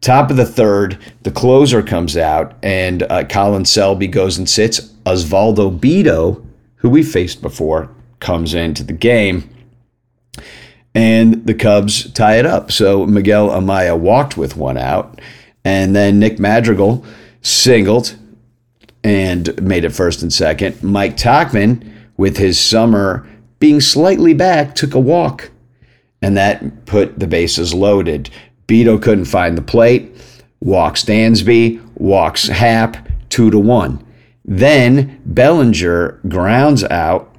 Top 0.00 0.32
of 0.32 0.36
the 0.36 0.44
third, 0.44 0.98
the 1.22 1.30
closer 1.30 1.80
comes 1.80 2.16
out, 2.16 2.54
and 2.64 3.04
uh, 3.04 3.22
Colin 3.24 3.64
Selby 3.64 4.08
goes 4.08 4.36
and 4.36 4.48
sits. 4.48 4.80
Osvaldo 5.04 5.78
Bido, 5.78 6.44
who 6.74 6.90
we 6.90 7.04
faced 7.04 7.40
before, 7.40 7.88
comes 8.18 8.52
into 8.52 8.82
the 8.82 8.92
game 8.92 9.48
and 10.96 11.44
the 11.44 11.52
Cubs 11.52 12.10
tie 12.12 12.38
it 12.38 12.46
up. 12.46 12.72
So 12.72 13.04
Miguel 13.04 13.50
Amaya 13.50 13.96
walked 13.96 14.38
with 14.38 14.56
one 14.56 14.78
out, 14.78 15.20
and 15.62 15.94
then 15.94 16.18
Nick 16.18 16.38
Madrigal 16.38 17.04
singled 17.42 18.16
and 19.04 19.62
made 19.62 19.84
it 19.84 19.90
first 19.90 20.22
and 20.22 20.32
second. 20.32 20.82
Mike 20.82 21.18
Tauchman, 21.18 21.86
with 22.16 22.38
his 22.38 22.58
summer 22.58 23.28
being 23.58 23.78
slightly 23.78 24.32
back, 24.32 24.74
took 24.74 24.94
a 24.94 24.98
walk, 24.98 25.50
and 26.22 26.34
that 26.38 26.86
put 26.86 27.18
the 27.18 27.26
bases 27.26 27.74
loaded. 27.74 28.30
Bido 28.66 29.00
couldn't 29.00 29.26
find 29.26 29.56
the 29.56 29.62
plate. 29.62 30.16
Walks 30.60 31.04
Dansby, 31.04 31.78
walks 31.96 32.48
Happ, 32.48 32.96
two 33.28 33.50
to 33.50 33.58
one. 33.58 34.02
Then 34.46 35.20
Bellinger 35.26 36.20
grounds 36.26 36.84
out 36.84 37.35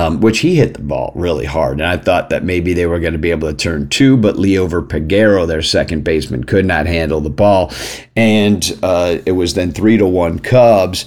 um, 0.00 0.20
which 0.20 0.38
he 0.38 0.56
hit 0.56 0.74
the 0.74 0.82
ball 0.82 1.12
really 1.14 1.44
hard. 1.44 1.78
And 1.78 1.86
I 1.86 1.98
thought 1.98 2.30
that 2.30 2.42
maybe 2.42 2.72
they 2.72 2.86
were 2.86 3.00
going 3.00 3.12
to 3.12 3.18
be 3.18 3.30
able 3.30 3.48
to 3.48 3.54
turn 3.54 3.88
two, 3.88 4.16
but 4.16 4.36
Liover 4.36 4.86
Peguero, 4.86 5.46
their 5.46 5.60
second 5.60 6.04
baseman, 6.04 6.44
could 6.44 6.64
not 6.64 6.86
handle 6.86 7.20
the 7.20 7.28
ball. 7.28 7.70
And 8.16 8.78
uh, 8.82 9.18
it 9.26 9.32
was 9.32 9.54
then 9.54 9.72
three 9.72 9.98
to 9.98 10.06
one 10.06 10.38
Cubs 10.38 11.04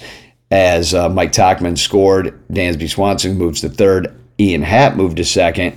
as 0.52 0.94
uh, 0.94 1.08
Mike 1.08 1.32
Tauchman 1.32 1.76
scored. 1.76 2.38
Dansby 2.48 2.88
Swanson 2.88 3.36
moves 3.36 3.62
to 3.62 3.68
third. 3.68 4.14
Ian 4.38 4.62
Happ 4.62 4.94
moved 4.94 5.16
to 5.16 5.24
second. 5.24 5.76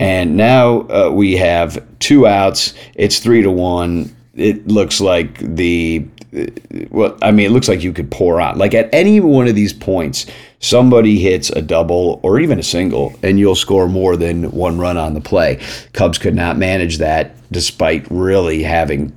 And 0.00 0.36
now 0.36 0.88
uh, 0.88 1.10
we 1.12 1.36
have 1.36 1.84
two 2.00 2.26
outs. 2.26 2.74
It's 2.94 3.20
three 3.20 3.42
to 3.42 3.50
one. 3.52 4.14
It 4.34 4.66
looks 4.66 5.00
like 5.00 5.38
the 5.38 6.06
well, 6.90 7.16
I 7.22 7.30
mean, 7.30 7.46
it 7.46 7.52
looks 7.52 7.68
like 7.68 7.82
you 7.82 7.92
could 7.92 8.10
pour 8.10 8.40
on. 8.40 8.58
Like 8.58 8.74
at 8.74 8.92
any 8.92 9.20
one 9.20 9.48
of 9.48 9.54
these 9.54 9.72
points, 9.72 10.26
somebody 10.60 11.18
hits 11.18 11.50
a 11.50 11.62
double 11.62 12.20
or 12.22 12.40
even 12.40 12.58
a 12.58 12.62
single, 12.62 13.14
and 13.22 13.38
you'll 13.38 13.54
score 13.54 13.88
more 13.88 14.16
than 14.16 14.50
one 14.50 14.78
run 14.78 14.96
on 14.96 15.14
the 15.14 15.20
play. 15.20 15.60
Cubs 15.92 16.18
could 16.18 16.34
not 16.34 16.58
manage 16.58 16.98
that 16.98 17.34
despite 17.50 18.06
really 18.10 18.62
having 18.62 19.16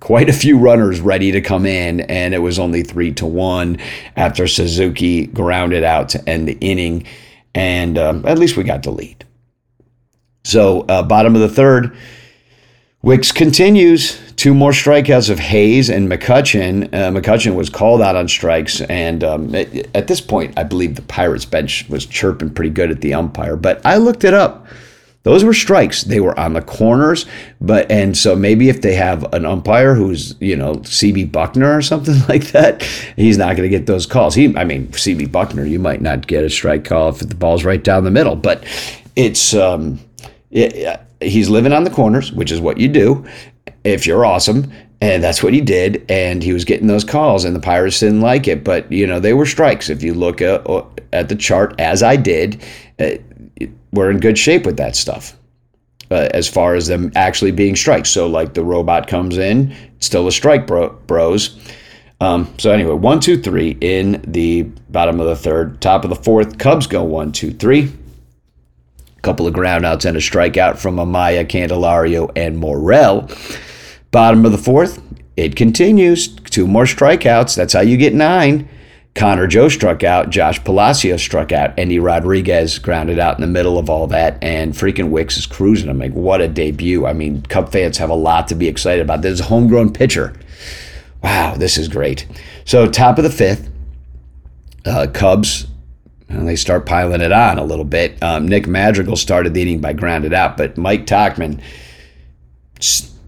quite 0.00 0.28
a 0.28 0.32
few 0.32 0.58
runners 0.58 1.00
ready 1.00 1.30
to 1.32 1.40
come 1.40 1.64
in, 1.64 2.00
and 2.02 2.34
it 2.34 2.38
was 2.38 2.58
only 2.58 2.82
three 2.82 3.12
to 3.12 3.26
one 3.26 3.78
after 4.16 4.48
Suzuki 4.48 5.26
grounded 5.26 5.84
out 5.84 6.08
to 6.10 6.28
end 6.28 6.48
the 6.48 6.58
inning. 6.60 7.06
And 7.54 7.96
um, 7.98 8.26
at 8.26 8.38
least 8.38 8.56
we 8.56 8.64
got 8.64 8.82
the 8.82 8.90
lead. 8.90 9.24
So, 10.44 10.80
uh, 10.88 11.04
bottom 11.04 11.36
of 11.36 11.40
the 11.40 11.48
third, 11.48 11.96
Wicks 13.04 13.32
continues. 13.32 14.20
Two 14.36 14.54
more 14.54 14.70
strikeouts 14.70 15.28
of 15.28 15.40
Hayes 15.40 15.90
and 15.90 16.08
McCutchen. 16.08 16.84
Uh, 16.94 17.10
McCutchen 17.10 17.56
was 17.56 17.68
called 17.68 18.00
out 18.00 18.14
on 18.14 18.28
strikes, 18.28 18.80
and 18.82 19.24
um, 19.24 19.52
at 19.56 20.06
this 20.06 20.20
point, 20.20 20.56
I 20.56 20.62
believe 20.62 20.94
the 20.94 21.02
Pirates 21.02 21.44
bench 21.44 21.88
was 21.88 22.06
chirping 22.06 22.50
pretty 22.50 22.70
good 22.70 22.92
at 22.92 23.00
the 23.00 23.14
umpire. 23.14 23.56
But 23.56 23.84
I 23.84 23.96
looked 23.96 24.22
it 24.22 24.34
up; 24.34 24.68
those 25.24 25.42
were 25.42 25.52
strikes. 25.52 26.04
They 26.04 26.20
were 26.20 26.38
on 26.38 26.52
the 26.52 26.62
corners, 26.62 27.26
but 27.60 27.90
and 27.90 28.16
so 28.16 28.36
maybe 28.36 28.68
if 28.68 28.82
they 28.82 28.94
have 28.94 29.32
an 29.34 29.46
umpire 29.46 29.94
who's 29.94 30.36
you 30.40 30.54
know 30.54 30.74
CB 30.76 31.32
Bucknor 31.32 31.76
or 31.76 31.82
something 31.82 32.14
like 32.28 32.52
that, 32.52 32.84
he's 33.16 33.36
not 33.36 33.56
going 33.56 33.68
to 33.68 33.76
get 33.76 33.86
those 33.86 34.06
calls. 34.06 34.36
He, 34.36 34.56
I 34.56 34.62
mean, 34.62 34.86
CB 34.88 35.26
Bucknor, 35.26 35.68
you 35.68 35.80
might 35.80 36.02
not 36.02 36.28
get 36.28 36.44
a 36.44 36.50
strike 36.50 36.84
call 36.84 37.08
if 37.08 37.18
the 37.18 37.34
ball's 37.34 37.64
right 37.64 37.82
down 37.82 38.04
the 38.04 38.12
middle, 38.12 38.36
but 38.36 38.62
it's. 39.16 39.54
Um, 39.54 39.98
it, 40.52 41.00
he's 41.22 41.48
living 41.48 41.72
on 41.72 41.84
the 41.84 41.90
corners, 41.90 42.32
which 42.32 42.50
is 42.50 42.60
what 42.60 42.78
you 42.78 42.88
do 42.88 43.24
if 43.84 44.06
you're 44.06 44.24
awesome. 44.24 44.70
And 45.00 45.22
that's 45.22 45.42
what 45.42 45.52
he 45.52 45.60
did. 45.60 46.04
And 46.08 46.42
he 46.42 46.52
was 46.52 46.64
getting 46.64 46.86
those 46.86 47.04
calls, 47.04 47.44
and 47.44 47.56
the 47.56 47.60
Pirates 47.60 47.98
didn't 47.98 48.20
like 48.20 48.46
it. 48.46 48.62
But, 48.62 48.90
you 48.90 49.06
know, 49.06 49.18
they 49.18 49.34
were 49.34 49.46
strikes. 49.46 49.90
If 49.90 50.02
you 50.02 50.14
look 50.14 50.40
at, 50.40 50.64
at 51.12 51.28
the 51.28 51.34
chart, 51.34 51.74
as 51.80 52.02
I 52.04 52.14
did, 52.14 52.62
uh, 53.00 53.10
we're 53.92 54.10
in 54.10 54.20
good 54.20 54.38
shape 54.38 54.64
with 54.64 54.76
that 54.76 54.94
stuff. 54.94 55.36
Uh, 56.10 56.28
as 56.34 56.46
far 56.46 56.74
as 56.74 56.88
them 56.88 57.10
actually 57.16 57.50
being 57.50 57.74
strikes. 57.74 58.10
So, 58.10 58.26
like 58.28 58.52
the 58.54 58.62
robot 58.62 59.08
comes 59.08 59.38
in, 59.38 59.74
still 59.98 60.28
a 60.28 60.32
strike, 60.32 60.66
bro, 60.66 60.90
bros. 61.06 61.58
Um, 62.20 62.52
so, 62.58 62.70
anyway, 62.70 62.94
one, 62.94 63.18
two, 63.18 63.40
three 63.40 63.78
in 63.80 64.22
the 64.28 64.62
bottom 64.90 65.20
of 65.20 65.26
the 65.26 65.34
third. 65.34 65.80
Top 65.80 66.04
of 66.04 66.10
the 66.10 66.16
fourth, 66.16 66.58
Cubs 66.58 66.86
go 66.86 67.02
one, 67.02 67.32
two, 67.32 67.50
three 67.50 67.90
couple 69.22 69.46
of 69.46 69.54
groundouts 69.54 70.04
and 70.04 70.16
a 70.16 70.20
strikeout 70.20 70.78
from 70.78 70.96
Amaya, 70.96 71.46
Candelario, 71.46 72.30
and 72.36 72.58
Morel. 72.58 73.28
Bottom 74.10 74.44
of 74.44 74.52
the 74.52 74.58
fourth, 74.58 75.02
it 75.36 75.56
continues. 75.56 76.28
Two 76.28 76.66
more 76.66 76.84
strikeouts. 76.84 77.56
That's 77.56 77.72
how 77.72 77.80
you 77.80 77.96
get 77.96 78.14
nine. 78.14 78.68
Connor 79.14 79.46
Joe 79.46 79.68
struck 79.68 80.02
out, 80.02 80.30
Josh 80.30 80.62
Palacio 80.64 81.18
struck 81.18 81.52
out, 81.52 81.78
Endy 81.78 81.98
Rodriguez 81.98 82.78
grounded 82.78 83.18
out 83.18 83.34
in 83.34 83.42
the 83.42 83.46
middle 83.46 83.78
of 83.78 83.90
all 83.90 84.06
that, 84.06 84.42
and 84.42 84.72
freaking 84.72 85.10
Wicks 85.10 85.36
is 85.36 85.44
cruising. 85.44 85.90
I'm 85.90 85.98
like, 85.98 86.12
what 86.12 86.40
a 86.40 86.48
debut. 86.48 87.04
I 87.04 87.12
mean, 87.12 87.42
Cub 87.42 87.70
fans 87.70 87.98
have 87.98 88.08
a 88.08 88.14
lot 88.14 88.48
to 88.48 88.54
be 88.54 88.68
excited 88.68 89.02
about. 89.02 89.20
This 89.20 89.34
is 89.34 89.40
a 89.40 89.44
homegrown 89.44 89.92
pitcher. 89.92 90.32
Wow, 91.22 91.56
this 91.56 91.76
is 91.76 91.88
great. 91.88 92.26
So, 92.64 92.86
top 92.86 93.18
of 93.18 93.24
the 93.24 93.30
fifth, 93.30 93.70
uh, 94.86 95.08
Cubs 95.12 95.66
and 96.32 96.48
they 96.48 96.56
start 96.56 96.86
piling 96.86 97.20
it 97.20 97.32
on 97.32 97.58
a 97.58 97.64
little 97.64 97.84
bit. 97.84 98.20
Um, 98.22 98.48
Nick 98.48 98.66
Madrigal 98.66 99.16
started 99.16 99.56
inning 99.56 99.80
by 99.80 99.92
grounded 99.92 100.32
out, 100.32 100.56
but 100.56 100.76
Mike 100.76 101.06
Tauchman 101.06 101.60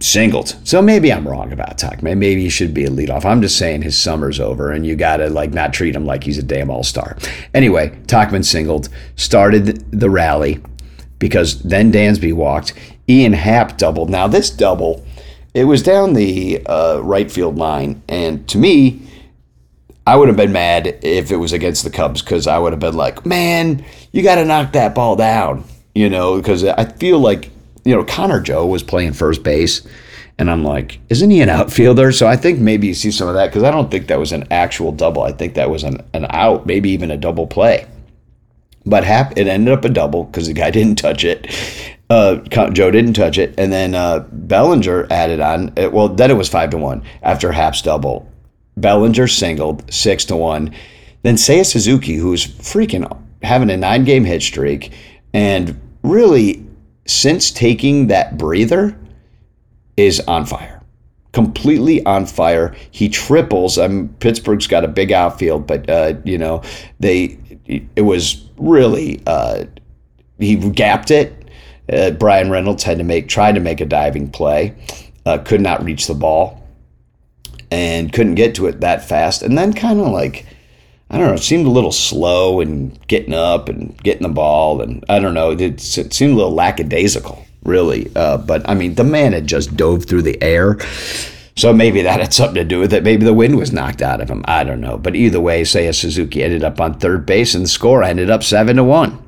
singled. 0.01 0.57
So 0.65 0.83
maybe 0.83 1.13
I'm 1.13 1.27
wrong 1.27 1.53
about 1.53 1.79
Tauchman. 1.79 2.19
Maybe 2.19 2.43
he 2.43 2.49
should 2.49 2.75
be 2.75 2.85
a 2.85 2.91
leadoff. 2.91 3.25
I'm 3.25 3.41
just 3.41 3.59
saying 3.59 3.83
his 3.83 3.97
summer's 3.97 4.41
over, 4.41 4.71
and 4.71 4.87
you 4.87 4.97
got 4.97 5.19
to 5.19 5.31
like 5.31 5.53
not 5.53 5.73
treat 5.73 5.95
him 5.95 6.05
like 6.05 6.25
he's 6.25 6.39
a 6.39 6.43
damn 6.43 6.71
all 6.71 6.83
star. 6.83 7.17
Anyway, 7.53 7.91
Tauchman 8.07 8.45
singled, 8.45 8.89
started 9.17 9.91
the 9.91 10.11
rally 10.11 10.61
because 11.19 11.63
then 11.63 11.93
Dansby 11.93 12.33
walked. 12.33 12.75
Ian 13.09 13.33
Happ 13.35 13.79
doubled. 13.79 14.11
Now 14.11 14.27
this 14.27 14.51
double, 14.51 15.05
it 15.53 15.65
was 15.65 15.83
down 15.83 16.15
the 16.15 16.63
uh, 16.67 17.01
right 17.03 17.31
field 17.31 17.57
line, 17.57 18.03
and 18.09 18.47
to 18.49 18.59
me 18.59 19.03
I 20.07 20.17
would 20.17 20.29
have 20.29 20.37
been 20.37 20.53
mad 20.53 20.99
if 21.03 21.31
it 21.31 21.37
was 21.37 21.53
against 21.53 21.83
the 21.83 21.91
Cubs 21.91 22.21
because 22.21 22.47
I 22.47 22.59
would 22.59 22.73
have 22.73 22.81
been 22.81 22.97
like, 22.97 23.25
man, 23.25 23.85
you 24.13 24.23
got 24.23 24.35
to 24.35 24.45
knock 24.45 24.73
that 24.73 24.95
ball 24.95 25.17
down, 25.17 25.65
you 25.95 26.11
know, 26.11 26.37
because 26.37 26.65
I 26.65 26.85
feel 26.85 27.19
like, 27.19 27.51
you 27.85 27.95
know, 27.95 28.05
Connor 28.05 28.41
Joe 28.41 28.67
was 28.67 28.83
playing 28.83 29.15
first 29.15 29.43
base. 29.43 29.87
And 30.37 30.51
I'm 30.51 30.65
like, 30.65 30.99
isn't 31.11 31.31
he 31.31 31.41
an 31.43 31.49
outfielder? 31.49 32.11
So 32.11 32.27
I 32.27 32.37
think 32.37 32.59
maybe 32.59 32.89
you 32.89 32.95
see 32.95 33.13
some 33.13 33.29
of 33.29 33.35
that 33.35 33.47
because 33.47 33.63
I 33.63 33.71
don't 33.71 33.91
think 33.91 34.09
that 34.09 34.19
was 34.19 34.33
an 34.33 34.49
actual 34.51 34.91
double. 34.91 35.23
I 35.23 35.33
think 35.33 35.55
that 35.55 35.71
was 35.71 35.85
an, 35.85 36.05
an 36.13 36.27
out, 36.31 36.67
maybe 36.67 36.91
even 36.91 37.11
a 37.11 37.17
double 37.17 37.47
play. 37.47 37.87
But 38.85 39.05
hap- 39.05 39.39
it 39.39 39.47
ended 39.47 39.73
up 39.73 39.85
a 39.85 39.89
double 39.89 40.25
because 40.25 40.49
the 40.49 40.53
guy 40.53 40.71
didn't 40.73 40.97
touch 40.97 41.25
it. 41.25 41.47
Uh, 42.11 42.37
Joe 42.37 42.91
didn't 42.91 43.15
touch 43.15 43.39
it, 43.39 43.55
and 43.57 43.73
then 43.73 43.95
uh, 43.95 44.27
Bellinger 44.31 45.07
added 45.11 45.41
on. 45.41 45.73
It, 45.77 45.93
well, 45.93 46.09
then 46.09 46.31
it 46.31 46.35
was 46.35 46.49
five 46.51 46.71
to 46.71 46.79
one 46.79 47.03
after 47.23 47.51
Happ's 47.51 47.81
double, 47.81 48.31
Bellinger 48.77 49.29
singled 49.29 49.91
six 49.93 50.25
to 50.27 50.37
one. 50.37 50.75
Then 51.23 51.37
Seiya 51.37 51.65
Suzuki, 51.65 52.17
who's 52.17 52.47
freaking 52.47 53.21
having 53.43 53.71
a 53.71 53.77
nine 53.77 54.05
game 54.05 54.25
hit 54.25 54.43
streak, 54.43 54.93
and 55.33 55.81
really 56.03 56.65
since 57.07 57.51
taking 57.51 58.09
that 58.09 58.37
breather, 58.37 58.99
is 59.97 60.21
on 60.21 60.47
fire. 60.47 60.83
Completely 61.33 62.05
on 62.07 62.27
fire. 62.27 62.75
He 62.91 63.09
triples. 63.09 63.79
I 63.79 63.89
mean, 63.89 64.09
Pittsburgh's 64.21 64.67
got 64.67 64.85
a 64.85 64.89
big 64.89 65.13
outfield, 65.13 65.67
but 65.67 65.89
uh, 65.89 66.15
you 66.25 66.39
know 66.39 66.63
they. 67.01 67.39
It 67.67 68.03
was 68.03 68.47
really 68.59 69.23
uh, 69.27 69.65
he 70.39 70.57
gapped 70.57 71.11
it. 71.11 71.49
Uh, 71.91 72.11
Bryan 72.11 72.51
Reynolds 72.51 72.83
had 72.83 72.99
to 72.99 73.05
make 73.05 73.29
tried 73.29 73.55
to 73.55 73.61
make 73.61 73.81
a 73.81 73.87
diving 73.87 74.31
play, 74.31 74.75
uh, 75.27 75.39
could 75.39 75.61
not 75.61 75.83
reach 75.85 76.07
the 76.07 76.15
ball 76.15 76.64
and 77.75 78.13
couldn't 78.13 78.37
get 78.37 78.55
to 78.55 78.67
it 78.67 78.81
that 78.81 79.07
fast. 79.07 79.43
And 79.43 79.59
then 79.59 79.73
kind 79.73 79.99
of 80.01 80.07
like, 80.07 80.47
I 81.11 81.19
don't 81.19 81.27
know, 81.27 81.35
it 81.35 81.39
seemed 81.43 81.67
a 81.67 81.71
little 81.71 81.93
slow 81.93 82.61
and 82.61 82.97
getting 83.09 83.35
up 83.35 83.69
and 83.69 84.01
getting 84.03 84.23
the 84.23 84.29
ball. 84.29 84.81
And 84.81 85.05
I 85.09 85.19
don't 85.19 85.35
know, 85.35 85.51
it, 85.51 85.61
it 85.61 85.81
seemed 85.81 86.33
a 86.33 86.37
little 86.37 86.55
lackadaisical, 86.55 87.45
really. 87.65 88.11
Uh, 88.15 88.39
but 88.39 88.69
I 88.69 88.75
mean, 88.75 88.95
the 88.95 89.05
man 89.05 89.33
had 89.33 89.49
just 89.49 89.77
dove 89.77 90.05
through 90.05 90.23
the 90.23 90.41
air. 90.41 90.79
So 91.57 91.73
maybe 91.73 92.03
that 92.03 92.21
had 92.21 92.33
something 92.33 92.57
to 92.57 92.65
do 92.65 92.79
with 92.79 92.93
it. 92.93 93.05
Maybe 93.05 93.25
the 93.25 93.35
wind 93.35 93.57
was 93.57 93.73
knocked 93.73 94.03
out 94.03 94.21
of 94.21 94.29
him. 94.29 94.45
I 94.47 94.65
don't 94.65 94.81
know. 94.81 94.97
But 94.97 95.17
either 95.17 95.41
way, 95.41 95.63
Seiya 95.63 95.95
Suzuki 95.95 96.43
ended 96.43 96.65
up 96.65 96.81
on 96.81 96.99
third 96.99 97.27
base, 97.27 97.55
and 97.55 97.65
the 97.65 97.69
score 97.69 98.03
ended 98.03 98.31
up 98.31 98.43
seven 98.43 98.77
to 98.77 98.85
one. 98.85 99.23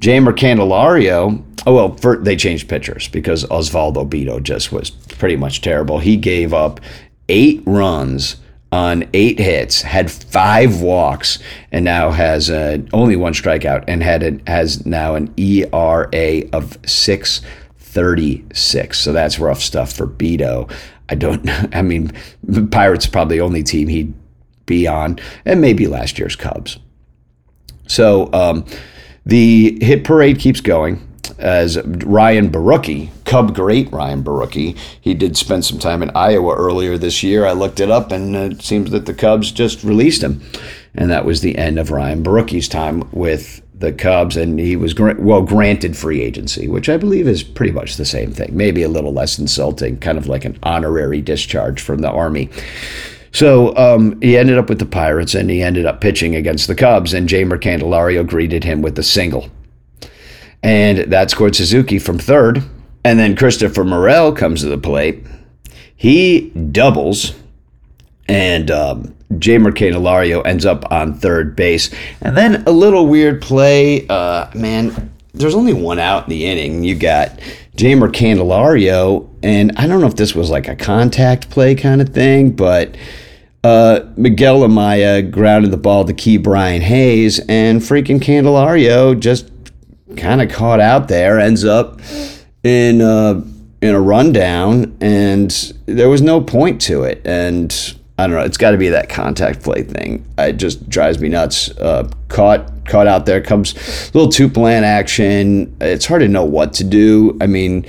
Jeimer 0.00 0.32
Candelario, 0.32 1.44
oh 1.66 1.74
well, 1.74 1.94
for, 1.96 2.16
they 2.16 2.36
changed 2.36 2.68
pitchers 2.68 3.08
because 3.08 3.44
Osvaldo 3.44 4.08
Bido 4.08 4.42
just 4.42 4.72
was 4.72 4.90
pretty 4.90 5.36
much 5.36 5.60
terrible. 5.60 5.98
He 5.98 6.16
gave 6.16 6.54
up 6.54 6.80
eight 7.28 7.62
runs 7.66 8.36
on 8.72 9.04
eight 9.12 9.38
hits, 9.38 9.82
had 9.82 10.10
five 10.10 10.80
walks, 10.80 11.38
and 11.70 11.84
now 11.84 12.10
has 12.10 12.50
only 12.92 13.16
one 13.16 13.34
strikeout, 13.34 13.84
and 13.86 14.02
had 14.02 14.22
a, 14.22 14.50
has 14.50 14.86
now 14.86 15.14
an 15.14 15.32
ERA 15.36 16.42
of 16.52 16.78
six 16.86 17.42
thirty 17.78 18.44
six. 18.54 18.98
So 18.98 19.12
that's 19.12 19.38
rough 19.38 19.60
stuff 19.60 19.92
for 19.92 20.06
Bido. 20.06 20.72
I 21.08 21.14
don't. 21.14 21.44
Know. 21.44 21.68
I 21.72 21.82
mean, 21.82 22.12
Pirates 22.70 23.06
probably 23.06 23.36
the 23.36 23.44
only 23.44 23.62
team 23.62 23.88
he'd 23.88 24.14
be 24.64 24.86
on, 24.86 25.18
and 25.44 25.60
maybe 25.60 25.86
last 25.86 26.18
year's 26.18 26.36
Cubs. 26.36 26.78
So 27.86 28.30
um, 28.32 28.64
the 29.26 29.78
hit 29.84 30.04
parade 30.04 30.38
keeps 30.38 30.62
going 30.62 31.06
as 31.42 31.78
Ryan 31.84 32.50
Borucki, 32.50 33.10
Cub 33.24 33.54
great 33.54 33.92
Ryan 33.92 34.22
Borucki. 34.22 34.76
He 35.00 35.12
did 35.12 35.36
spend 35.36 35.64
some 35.64 35.78
time 35.78 36.02
in 36.02 36.10
Iowa 36.14 36.54
earlier 36.54 36.96
this 36.96 37.22
year. 37.22 37.44
I 37.44 37.52
looked 37.52 37.80
it 37.80 37.90
up, 37.90 38.12
and 38.12 38.34
it 38.34 38.62
seems 38.62 38.90
that 38.92 39.06
the 39.06 39.14
Cubs 39.14 39.50
just 39.50 39.84
released 39.84 40.22
him, 40.22 40.42
and 40.94 41.10
that 41.10 41.24
was 41.24 41.40
the 41.40 41.58
end 41.58 41.78
of 41.78 41.90
Ryan 41.90 42.22
Borucki's 42.22 42.68
time 42.68 43.08
with 43.12 43.60
the 43.74 43.92
Cubs, 43.92 44.36
and 44.36 44.60
he 44.60 44.76
was 44.76 44.94
well 44.98 45.42
granted 45.42 45.96
free 45.96 46.22
agency, 46.22 46.68
which 46.68 46.88
I 46.88 46.96
believe 46.96 47.26
is 47.26 47.42
pretty 47.42 47.72
much 47.72 47.96
the 47.96 48.04
same 48.04 48.32
thing, 48.32 48.56
maybe 48.56 48.82
a 48.82 48.88
little 48.88 49.12
less 49.12 49.38
insulting, 49.38 49.98
kind 49.98 50.16
of 50.16 50.28
like 50.28 50.44
an 50.44 50.58
honorary 50.62 51.20
discharge 51.20 51.80
from 51.80 52.00
the 52.00 52.10
Army. 52.10 52.48
So 53.32 53.74
um, 53.76 54.20
he 54.20 54.36
ended 54.36 54.58
up 54.58 54.68
with 54.68 54.78
the 54.78 54.86
Pirates, 54.86 55.34
and 55.34 55.50
he 55.50 55.62
ended 55.62 55.86
up 55.86 56.00
pitching 56.00 56.36
against 56.36 56.68
the 56.68 56.76
Cubs, 56.76 57.12
and 57.12 57.28
Jeimer 57.28 57.58
Candelario 57.60 58.24
greeted 58.24 58.62
him 58.62 58.82
with 58.82 58.96
a 58.98 59.02
single 59.02 59.48
and 60.62 60.98
that 61.12 61.30
scored 61.30 61.56
Suzuki 61.56 61.98
from 61.98 62.18
third. 62.18 62.62
And 63.04 63.18
then 63.18 63.34
Christopher 63.34 63.84
Morel 63.84 64.32
comes 64.32 64.60
to 64.60 64.68
the 64.68 64.78
plate. 64.78 65.24
He 65.96 66.50
doubles, 66.50 67.34
and 68.28 68.70
um, 68.70 69.14
Candelario 69.30 70.44
ends 70.46 70.64
up 70.64 70.90
on 70.92 71.14
third 71.14 71.56
base. 71.56 71.90
And 72.20 72.36
then 72.36 72.62
a 72.66 72.70
little 72.70 73.06
weird 73.06 73.42
play. 73.42 74.06
Uh, 74.08 74.50
man, 74.54 75.12
there's 75.34 75.54
only 75.54 75.72
one 75.72 75.98
out 75.98 76.24
in 76.24 76.30
the 76.30 76.46
inning. 76.46 76.84
You 76.84 76.94
got 76.94 77.40
Jeimer 77.76 78.12
Candelario, 78.12 79.28
and 79.42 79.72
I 79.76 79.86
don't 79.86 80.00
know 80.00 80.06
if 80.06 80.16
this 80.16 80.34
was 80.34 80.50
like 80.50 80.68
a 80.68 80.76
contact 80.76 81.50
play 81.50 81.74
kind 81.74 82.00
of 82.00 82.10
thing, 82.10 82.50
but 82.52 82.96
uh, 83.64 84.00
Miguel 84.16 84.60
Amaya 84.60 85.28
grounded 85.28 85.70
the 85.70 85.76
ball 85.76 86.04
to 86.04 86.12
Ke'Bryan 86.12 86.80
Hayes, 86.80 87.38
and 87.48 87.80
freaking 87.80 88.20
Candelario 88.20 89.18
just 89.18 89.51
kind 90.16 90.40
of 90.42 90.50
caught 90.50 90.80
out 90.80 91.08
there, 91.08 91.38
ends 91.38 91.64
up 91.64 92.00
in 92.62 93.00
a, 93.00 93.42
in 93.80 93.94
a 93.94 94.00
rundown, 94.00 94.96
and 95.00 95.50
there 95.86 96.08
was 96.08 96.22
no 96.22 96.40
point 96.40 96.80
to 96.82 97.02
it. 97.02 97.20
And 97.24 97.74
I 98.18 98.26
don't 98.26 98.36
know, 98.36 98.42
it's 98.42 98.56
got 98.56 98.70
to 98.70 98.78
be 98.78 98.88
that 98.90 99.08
contact 99.08 99.62
play 99.62 99.82
thing. 99.82 100.24
It 100.38 100.54
just 100.54 100.88
drives 100.88 101.18
me 101.18 101.28
nuts. 101.28 101.70
Uh, 101.70 102.10
caught 102.28 102.68
caught 102.84 103.06
out 103.06 103.26
there 103.26 103.40
comes 103.40 103.74
a 103.74 104.18
little 104.18 104.28
two 104.28 104.48
plan 104.48 104.84
action. 104.84 105.76
It's 105.80 106.06
hard 106.06 106.20
to 106.22 106.28
know 106.28 106.44
what 106.44 106.72
to 106.74 106.84
do. 106.84 107.36
I 107.40 107.46
mean, 107.46 107.84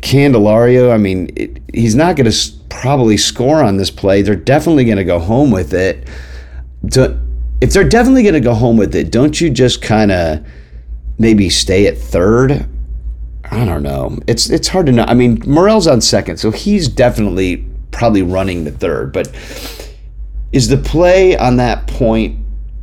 Candelario. 0.00 0.92
I 0.92 0.96
mean, 0.96 1.30
it, 1.36 1.62
he's 1.74 1.94
not 1.94 2.16
going 2.16 2.30
to 2.30 2.52
probably 2.68 3.16
score 3.16 3.62
on 3.62 3.76
this 3.76 3.90
play. 3.90 4.22
They're 4.22 4.36
definitely 4.36 4.84
going 4.84 4.96
to 4.96 5.04
go 5.04 5.18
home 5.18 5.50
with 5.50 5.74
it. 5.74 6.08
If 6.82 7.72
they're 7.72 7.88
definitely 7.88 8.22
going 8.22 8.34
to 8.34 8.40
go 8.40 8.54
home 8.54 8.78
with 8.78 8.94
it, 8.94 9.10
don't 9.10 9.38
you 9.38 9.50
just 9.50 9.82
kind 9.82 10.10
of 10.10 10.46
maybe 11.20 11.50
stay 11.50 11.86
at 11.86 11.98
third. 11.98 12.66
I 13.44 13.64
don't 13.64 13.84
know. 13.84 14.18
It's 14.26 14.50
it's 14.50 14.66
hard 14.66 14.86
to 14.86 14.92
know. 14.92 15.04
I 15.06 15.14
mean, 15.14 15.40
Morel's 15.46 15.86
on 15.86 16.00
second, 16.00 16.38
so 16.38 16.50
he's 16.50 16.88
definitely 16.88 17.66
probably 17.92 18.22
running 18.22 18.64
the 18.64 18.72
third. 18.72 19.12
But 19.12 19.28
is 20.50 20.68
the 20.68 20.78
play 20.78 21.36
on 21.36 21.56
that 21.58 21.86
point 21.86 22.38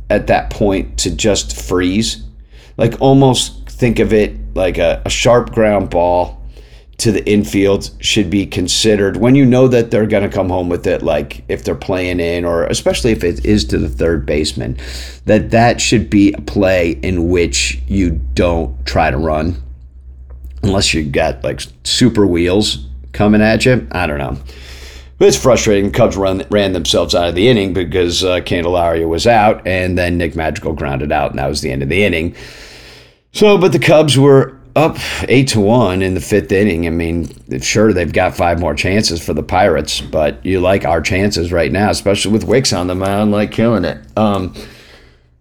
at 0.08 0.28
that 0.28 0.50
point 0.50 0.98
to 1.00 1.10
just 1.10 1.60
freeze? 1.60 2.22
Like 2.76 3.00
almost 3.00 3.68
think 3.68 3.98
of 3.98 4.12
it 4.12 4.54
like 4.54 4.78
a, 4.78 5.02
a 5.04 5.10
sharp 5.10 5.52
ground 5.52 5.90
ball 5.90 6.37
to 6.98 7.12
the 7.12 7.24
infield 7.30 7.90
should 8.00 8.28
be 8.28 8.44
considered 8.44 9.16
when 9.16 9.36
you 9.36 9.46
know 9.46 9.68
that 9.68 9.90
they're 9.90 10.06
going 10.06 10.28
to 10.28 10.28
come 10.28 10.48
home 10.48 10.68
with 10.68 10.84
it 10.84 11.00
like 11.00 11.44
if 11.48 11.62
they're 11.62 11.76
playing 11.76 12.18
in 12.18 12.44
or 12.44 12.64
especially 12.64 13.12
if 13.12 13.22
it 13.22 13.44
is 13.44 13.64
to 13.64 13.78
the 13.78 13.88
third 13.88 14.26
baseman 14.26 14.76
that 15.24 15.52
that 15.52 15.80
should 15.80 16.10
be 16.10 16.32
a 16.32 16.40
play 16.40 16.90
in 17.02 17.28
which 17.28 17.80
you 17.86 18.10
don't 18.34 18.84
try 18.84 19.10
to 19.10 19.16
run. 19.16 19.62
Unless 20.64 20.92
you 20.92 21.04
got 21.04 21.44
like 21.44 21.62
super 21.84 22.26
wheels 22.26 22.84
coming 23.12 23.40
at 23.40 23.64
you 23.64 23.86
i 23.92 24.06
don't 24.06 24.18
know. 24.18 24.36
It's 25.20 25.36
frustrating 25.36 25.90
cubs 25.90 26.16
run, 26.16 26.44
ran 26.50 26.72
themselves 26.72 27.14
out 27.14 27.28
of 27.28 27.34
the 27.34 27.48
inning 27.48 27.72
because 27.72 28.22
uh, 28.24 28.40
candelario 28.40 29.08
was 29.08 29.26
out 29.26 29.64
and 29.66 29.96
then 29.96 30.18
nick 30.18 30.34
madrigal 30.34 30.72
grounded 30.72 31.12
out 31.12 31.30
and 31.30 31.38
that 31.38 31.48
was 31.48 31.60
the 31.60 31.70
end 31.70 31.84
of 31.84 31.88
the 31.88 32.02
inning. 32.02 32.34
So 33.32 33.56
but 33.56 33.70
the 33.70 33.78
cubs 33.78 34.18
were 34.18 34.57
up 34.78 34.96
eight 35.28 35.48
to 35.48 35.60
one 35.60 36.02
in 36.02 36.14
the 36.14 36.20
fifth 36.20 36.52
inning. 36.52 36.86
I 36.86 36.90
mean, 36.90 37.60
sure 37.60 37.92
they've 37.92 38.12
got 38.12 38.36
five 38.36 38.60
more 38.60 38.74
chances 38.74 39.22
for 39.24 39.34
the 39.34 39.42
Pirates, 39.42 40.00
but 40.00 40.44
you 40.46 40.60
like 40.60 40.84
our 40.84 41.00
chances 41.00 41.50
right 41.50 41.72
now, 41.72 41.90
especially 41.90 42.32
with 42.32 42.44
Wicks 42.44 42.72
on 42.72 42.86
the 42.86 42.94
mound, 42.94 43.32
like 43.32 43.50
killing 43.50 43.84
it. 43.84 43.98
Um, 44.16 44.54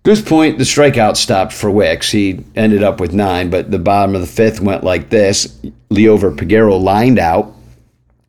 this 0.04 0.22
point, 0.22 0.58
the 0.58 0.64
strikeout 0.64 1.18
stopped 1.18 1.54
for 1.54 1.70
Wicks. 1.70 2.12
He 2.12 2.44
ended 2.56 2.82
up 2.82 3.00
with 3.00 3.14
nine, 3.14 3.50
but 3.50 3.70
the 3.70 3.80
bottom 3.80 4.16
of 4.16 4.22
the 4.22 4.28
fifth 4.28 4.60
went 4.60 4.84
like 4.84 5.10
this: 5.10 5.48
Liover 5.92 6.36
Peguero 6.36 6.82
lined 6.82 7.20
out, 7.20 7.54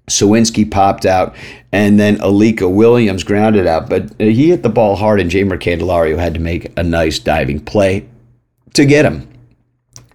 Suwinski 0.08 0.70
popped 0.70 1.06
out, 1.06 1.34
and 1.72 1.98
then 1.98 2.18
Alika 2.18 2.70
Williams 2.70 3.24
grounded 3.24 3.66
out. 3.66 3.88
But 3.88 4.12
he 4.18 4.50
hit 4.50 4.62
the 4.62 4.68
ball 4.68 4.96
hard, 4.96 5.20
and 5.20 5.30
Jeimer 5.30 5.58
Candelario 5.58 6.18
had 6.18 6.34
to 6.34 6.40
make 6.40 6.76
a 6.76 6.82
nice 6.82 7.18
diving 7.18 7.60
play 7.60 8.06
to 8.74 8.84
get 8.84 9.06
him. 9.06 9.28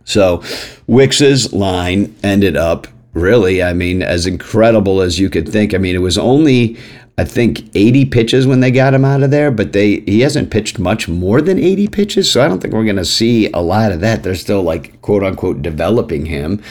So 0.06 0.44
Wicks's 0.88 1.54
line 1.54 2.16
ended 2.24 2.58
up 2.58 2.88
really, 3.14 3.62
I 3.64 3.74
mean, 3.74 4.02
as 4.02 4.26
incredible 4.26 5.02
as 5.02 5.20
you 5.20 5.30
could 5.30 5.48
think. 5.48 5.74
I 5.74 5.78
mean, 5.78 5.96
it 5.96 6.00
was 6.00 6.18
only 6.18 6.78
I 7.18 7.26
think 7.26 7.70
80 7.76 8.06
pitches 8.06 8.48
when 8.48 8.60
they 8.60 8.72
got 8.72 8.94
him 8.94 9.06
out 9.06 9.22
of 9.22 9.30
there, 9.30 9.52
but 9.52 9.72
they 9.72 10.00
he 10.02 10.22
hasn't 10.22 10.50
pitched 10.50 10.80
much 10.80 11.08
more 11.08 11.42
than 11.42 11.60
80 11.60 11.88
pitches, 11.90 12.32
so 12.32 12.44
I 12.44 12.48
don't 12.48 12.60
think 12.60 12.74
we're 12.74 12.84
going 12.84 12.96
to 12.96 13.06
see 13.06 13.52
a 13.52 13.60
lot 13.60 13.92
of 13.92 14.00
that. 14.00 14.24
They're 14.24 14.34
still 14.34 14.64
like 14.64 15.00
quote 15.02 15.24
unquote 15.24 15.62
developing 15.62 16.26
him. 16.26 16.64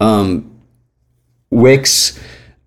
Um, 0.00 0.52
Wicks 1.50 2.18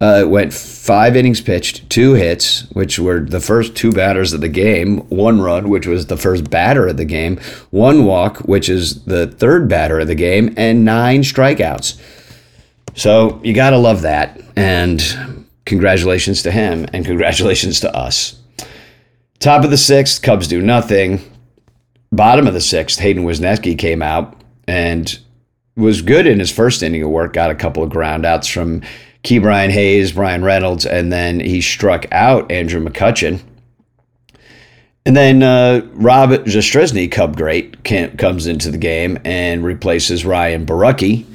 uh, 0.02 0.24
went 0.26 0.54
five 0.54 1.16
innings 1.16 1.42
pitched, 1.42 1.90
two 1.90 2.14
hits, 2.14 2.62
which 2.72 2.98
were 2.98 3.20
the 3.20 3.42
first 3.42 3.76
two 3.76 3.92
batters 3.92 4.32
of 4.32 4.40
the 4.40 4.50
game, 4.50 5.00
one 5.10 5.42
run, 5.42 5.70
which 5.70 5.86
was 5.86 6.06
the 6.06 6.16
first 6.16 6.50
batter 6.50 6.88
of 6.88 6.98
the 6.98 7.06
game, 7.06 7.38
one 7.72 8.06
walk, 8.06 8.38
which 8.40 8.70
is 8.70 9.04
the 9.04 9.28
third 9.28 9.68
batter 9.68 10.00
of 10.00 10.08
the 10.08 10.16
game, 10.16 10.54
and 10.56 10.86
nine 10.86 11.22
strikeouts. 11.22 12.00
So 12.96 13.42
you 13.44 13.54
got 13.54 13.72
to 13.72 13.78
love 13.78 14.02
that. 14.04 14.42
And 14.56 15.46
congratulations 15.66 16.44
to 16.44 16.52
him, 16.52 16.86
and 16.94 17.06
congratulations 17.06 17.82
to 17.82 17.94
us. 17.96 18.40
Top 19.40 19.64
of 19.64 19.70
the 19.70 19.78
sixth, 19.78 20.22
Cubs 20.22 20.48
do 20.48 20.62
nothing. 20.62 21.22
Bottom 22.12 22.48
of 22.48 22.54
the 22.54 22.62
sixth, 22.62 23.00
Hayden 23.00 23.24
Wesneski 23.24 23.78
came 23.78 24.02
out 24.02 24.42
and 24.68 25.20
was 25.76 26.02
good 26.02 26.26
in 26.26 26.40
his 26.40 26.52
first 26.52 26.84
inning 26.84 27.04
of 27.04 27.10
work, 27.10 27.34
got 27.34 27.52
a 27.52 27.56
couple 27.56 27.84
of 27.84 27.90
groundouts 27.90 28.52
from 28.52 28.82
Ke'Bryan 29.24 29.70
Hayes, 29.70 30.14
Bryan 30.14 30.44
Reynolds, 30.44 30.86
and 30.86 31.12
then 31.12 31.40
he 31.40 31.62
struck 31.62 32.06
out 32.12 32.52
Andrew 32.52 32.84
McCutchen. 32.84 33.42
And 35.06 35.16
then 35.16 35.44
uh, 35.44 35.82
Rob 35.94 36.30
Zastryzny, 36.30 37.12
Cub 37.12 37.36
great, 37.36 37.84
comes 37.84 38.48
into 38.48 38.70
the 38.70 38.78
game 38.78 39.18
and 39.26 39.64
replaces 39.64 40.26
Ryan 40.26 40.66
Borucki, 40.66 41.26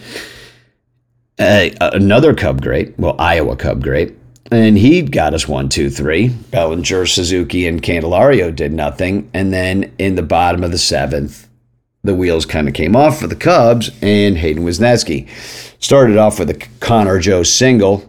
uh, 1.38 1.70
another 1.80 2.34
Cub 2.34 2.62
great, 2.62 2.98
well, 2.98 3.16
Iowa 3.18 3.56
Cub 3.56 3.82
great. 3.82 4.14
And 4.52 4.78
he 4.78 5.02
got 5.02 5.34
us 5.34 5.48
one, 5.48 5.68
two, 5.68 5.90
three. 5.90 6.28
Bellinger, 6.28 7.06
Suzuki, 7.06 7.66
and 7.66 7.82
Candelario 7.82 8.54
did 8.54 8.72
nothing. 8.72 9.28
And 9.32 9.52
then 9.52 9.92
in 9.98 10.14
the 10.14 10.22
bottom 10.22 10.62
of 10.62 10.70
the 10.70 10.78
seventh, 10.78 11.48
the 12.04 12.14
wheels 12.14 12.46
kind 12.46 12.68
of 12.68 12.74
came 12.74 12.94
off 12.94 13.18
for 13.18 13.26
the 13.26 13.34
Cubs, 13.34 13.90
and 14.02 14.36
Hayden 14.38 14.64
Wesneski 14.64 15.28
started 15.82 16.16
off 16.16 16.38
with 16.38 16.50
a 16.50 16.68
Connor 16.80 17.18
Joe 17.18 17.42
single. 17.42 18.08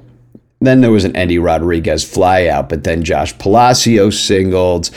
Then 0.60 0.82
there 0.82 0.92
was 0.92 1.06
an 1.06 1.16
Endy 1.16 1.40
Rodriguez 1.40 2.04
flyout, 2.04 2.70
but 2.70 2.84
then 2.84 3.04
Josh 3.04 3.38
Palacio 3.38 4.10
singled, 4.10 4.92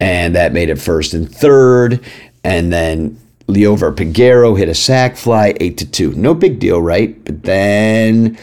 and 0.00 0.34
that 0.34 0.52
made 0.52 0.68
it 0.68 0.80
first 0.80 1.14
and 1.14 1.32
third. 1.32 2.04
And 2.42 2.72
then 2.72 3.20
Liover 3.46 3.94
Peguero 3.94 4.58
hit 4.58 4.68
a 4.68 4.74
sac 4.74 5.16
fly, 5.16 5.54
eight 5.60 5.78
to 5.78 5.90
two. 5.90 6.12
No 6.12 6.34
big 6.34 6.58
deal, 6.58 6.80
right? 6.80 7.22
But 7.24 7.42
then 7.42 8.38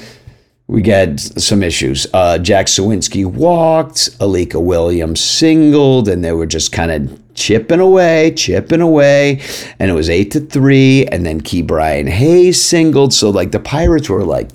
we 0.68 0.82
got 0.82 1.20
some 1.20 1.64
issues. 1.64 2.08
Uh, 2.14 2.38
Jack 2.38 2.68
Suwinski 2.68 3.26
walked, 3.26 4.18
Alika 4.20 4.62
Williams 4.62 5.22
singled, 5.22 6.08
and 6.08 6.24
they 6.24 6.34
were 6.34 6.46
just 6.46 6.72
kind 6.72 6.92
of 6.92 7.27
chipping 7.38 7.80
away, 7.80 8.34
chipping 8.36 8.82
away, 8.82 9.42
and 9.80 9.90
it 9.90 9.94
was 9.94 10.10
eight 10.10 10.32
to 10.32 10.42
three. 10.42 11.06
And 11.06 11.26
then 11.26 11.40
Ke'Bryan 11.40 12.10
Hayes 12.10 12.62
singled, 12.62 13.14
so 13.14 13.30
like 13.30 13.52
the 13.52 13.60
Pirates 13.60 14.10
were 14.10 14.26
like 14.26 14.50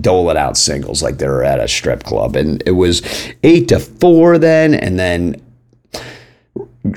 doling 0.00 0.38
out 0.38 0.56
singles 0.56 1.02
like 1.02 1.18
they 1.18 1.28
were 1.28 1.44
at 1.44 1.60
a 1.60 1.68
strip 1.68 2.04
club, 2.04 2.36
and 2.36 2.62
it 2.64 2.72
was 2.72 3.02
eight 3.42 3.68
to 3.68 3.78
four 3.78 4.38
then, 4.38 4.74
and 4.74 4.98
then 4.98 5.42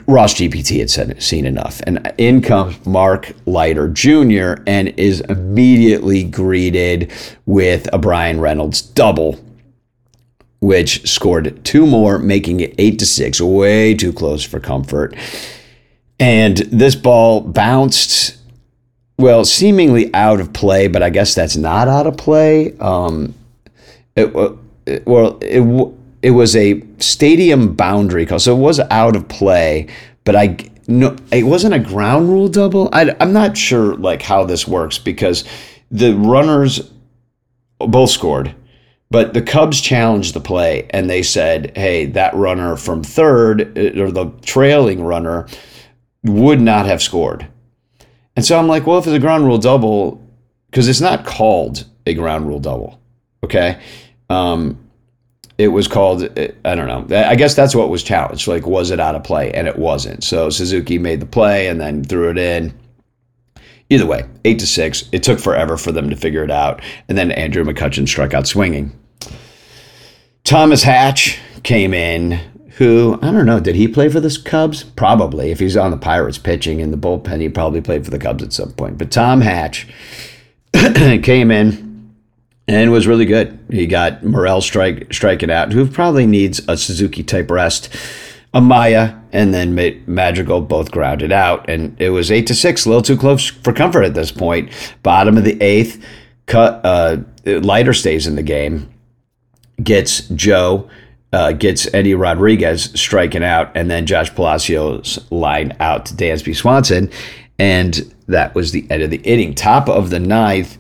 Ross 0.08 0.34
GPT 0.36 0.80
had 0.80 0.89
said, 0.89 1.22
seen 1.22 1.46
enough. 1.46 1.82
And 1.86 2.13
in 2.17 2.41
comes 2.41 2.84
Mark 2.86 3.34
Leiter 3.46 3.89
Jr. 3.89 4.63
and 4.65 4.88
is 4.98 5.19
immediately 5.22 6.24
greeted 6.24 7.12
with 7.46 7.89
a 7.93 7.98
Bryan 7.98 8.39
Reynolds 8.39 8.82
double, 8.82 9.38
which 10.63 11.06
scored 11.06 11.60
two 11.65 11.86
more, 11.86 12.17
making 12.17 12.62
it 12.62 12.73
eight 12.78 12.97
to 12.97 13.06
six, 13.06 13.41
way 13.41 13.93
too 13.93 14.13
close 14.13 14.45
for 14.45 14.62
comfort. 14.62 15.13
And 16.21 16.58
this 16.58 16.95
ball 16.95 17.41
bounced, 17.41 18.38
well, 19.17 19.43
seemingly 19.43 20.10
out 20.13 20.39
of 20.39 20.54
play, 20.54 20.88
but 20.88 21.04
I 21.04 21.10
guess 21.10 21.36
that's 21.36 21.58
not 21.58 21.89
out 21.89 22.08
of 22.08 22.15
play. 22.15 22.78
Um, 22.80 23.36
it, 24.15 24.34
well, 25.06 25.38
it 25.41 25.93
it 26.21 26.32
was 26.32 26.56
a 26.56 26.82
stadium 26.99 27.76
boundary 27.76 28.26
call, 28.26 28.39
so 28.39 28.56
it 28.56 28.60
was 28.60 28.80
out 28.80 29.17
of 29.17 29.28
play. 29.28 29.88
But 30.23 30.38
I 30.38 30.58
no, 30.88 31.17
it 31.30 31.43
wasn't 31.43 31.73
a 31.73 31.80
ground 31.80 32.30
rule 32.30 32.47
double. 32.47 32.88
I, 32.93 33.13
I'm 33.19 33.34
not 33.34 33.58
sure 33.58 33.95
like 33.95 34.21
how 34.21 34.45
this 34.45 34.65
works 34.65 34.97
because 34.97 35.43
the 35.91 36.13
runners 36.13 36.89
both 37.80 38.12
scored, 38.12 38.56
but 39.13 39.36
the 39.36 39.43
Cubs 39.43 39.80
challenged 39.80 40.34
the 40.34 40.39
play 40.39 40.88
and 40.89 41.08
they 41.08 41.21
said, 41.21 41.78
"Hey, 41.78 42.08
that 42.08 42.34
runner 42.34 42.76
from 42.76 43.04
third 43.04 43.78
uh, 43.78 44.02
or 44.02 44.12
the 44.12 44.32
trailing 44.41 45.04
runner 45.04 45.45
would 46.23 46.60
not 46.60 46.88
have 46.88 46.99
scored." 46.99 47.47
And 48.36 48.43
so 48.43 48.58
I'm 48.58 48.67
like, 48.67 48.88
well, 48.88 48.97
if 48.97 49.06
it's 49.06 49.15
a 49.15 49.19
ground 49.19 49.45
rule 49.45 49.60
double, 49.60 50.19
because 50.65 50.89
it's 50.89 50.99
not 50.99 51.28
called 51.28 51.86
a 52.08 52.15
ground 52.15 52.47
rule 52.47 52.60
double, 52.60 52.99
okay? 53.43 53.80
Um, 54.32 54.80
it 55.60 55.67
was 55.67 55.88
called 55.88 56.23
i 56.65 56.73
don't 56.73 56.88
know. 56.88 57.15
I 57.15 57.36
guess 57.36 57.54
that's 57.54 57.76
what 57.76 57.89
was 57.89 58.02
challenged 58.02 58.47
like 58.47 58.65
was 58.65 58.89
it 58.89 58.99
out 58.99 59.13
of 59.13 59.23
play? 59.23 59.52
And 59.52 59.67
it 59.67 59.78
wasn't. 59.78 60.23
So 60.23 60.49
suzuki 60.49 60.97
made 60.97 61.19
the 61.19 61.28
play 61.28 61.67
and 61.67 61.80
then 61.80 62.04
threw 62.04 62.32
it 62.32 62.39
in. 62.39 62.73
Either 63.91 64.08
way 64.08 64.26
eight 64.43 64.58
to 64.58 64.65
six 64.65 65.08
it 65.12 65.21
took 65.21 65.39
forever 65.39 65.78
for 65.78 65.91
them 65.91 66.10
to 66.10 66.15
figure 66.15 66.43
it 66.43 66.49
out. 66.49 66.82
And 67.08 67.15
then 67.15 67.32
andrew 67.32 67.63
mccutchen 67.63 68.08
struck 68.08 68.34
out 68.34 68.47
swinging 68.47 68.91
thomas 70.43 70.84
hatch 70.84 71.39
came 71.63 71.93
in 71.93 72.39
who 72.77 73.17
i 73.21 73.32
don't 73.32 73.45
know 73.45 73.60
did 73.60 73.75
he 73.75 73.88
play 73.88 74.10
for 74.10 74.19
the 74.19 74.41
cubs 74.43 74.84
probably 74.84 75.51
if 75.51 75.60
he's 75.60 75.77
on 75.77 75.91
the 75.91 75.97
pirates 75.97 76.38
pitching 76.38 76.79
in 76.79 76.91
the 76.91 76.97
bullpen 76.97 77.41
he 77.41 77.49
probably 77.49 77.82
played 77.82 78.03
for 78.03 78.12
the 78.12 78.19
cubs 78.19 78.43
at 78.43 78.53
some 78.53 78.71
point 78.73 78.97
but 78.97 79.12
tom 79.12 79.41
hatch 79.41 79.88
came 80.73 81.51
in 81.51 81.93
and 82.67 82.91
was 82.91 83.08
really 83.08 83.25
good. 83.25 83.60
He 83.69 83.88
got 83.88 84.23
Morel 84.23 84.62
strike 84.62 85.13
striking 85.13 85.51
out, 85.51 85.73
who 85.73 85.86
probably 85.86 86.25
needs 86.25 86.62
a 86.67 86.77
Suzuki 86.77 87.23
type 87.23 87.51
rest. 87.51 87.89
Amaya 88.53 89.19
and 89.32 89.51
then 89.53 89.73
Madrigal 90.06 90.62
both 90.62 90.91
grounded 90.91 91.32
out, 91.32 91.67
and 91.67 91.99
it 91.99 92.12
was 92.12 92.32
eight 92.32 92.45
to 92.47 92.56
six, 92.56 92.86
a 92.86 92.89
little 92.89 93.01
too 93.01 93.17
close 93.17 93.47
for 93.47 93.73
comfort 93.73 94.03
at 94.03 94.13
this 94.13 94.32
point. 94.32 94.71
Bottom 95.01 95.38
of 95.38 95.43
the 95.43 95.60
eighth, 95.60 96.03
cut 96.45 96.79
uh, 96.86 97.17
Leiter 97.45 97.93
stays 97.93 98.27
in 98.27 98.36
the 98.36 98.43
game, 98.43 98.92
gets 99.84 100.28
Joe. 100.30 100.89
Uh, 101.32 101.52
gets 101.52 101.91
Eddie 101.96 102.13
Rodriguez 102.13 102.91
striking 102.93 103.43
out, 103.43 103.76
and 103.76 103.89
then 103.89 104.06
Josh 104.06 104.30
Palacios 104.36 105.17
line 105.32 105.76
out 105.80 106.06
to 106.06 106.13
Dansby 106.13 106.56
Swanson. 106.56 107.10
And 107.58 108.13
that 108.28 108.54
was 108.54 108.72
the 108.72 108.86
end 108.91 109.02
of 109.02 109.10
the 109.10 109.17
inning. 109.17 109.56
Top 109.56 109.89
of 109.89 110.12
the 110.12 110.19
ninth, 110.19 110.78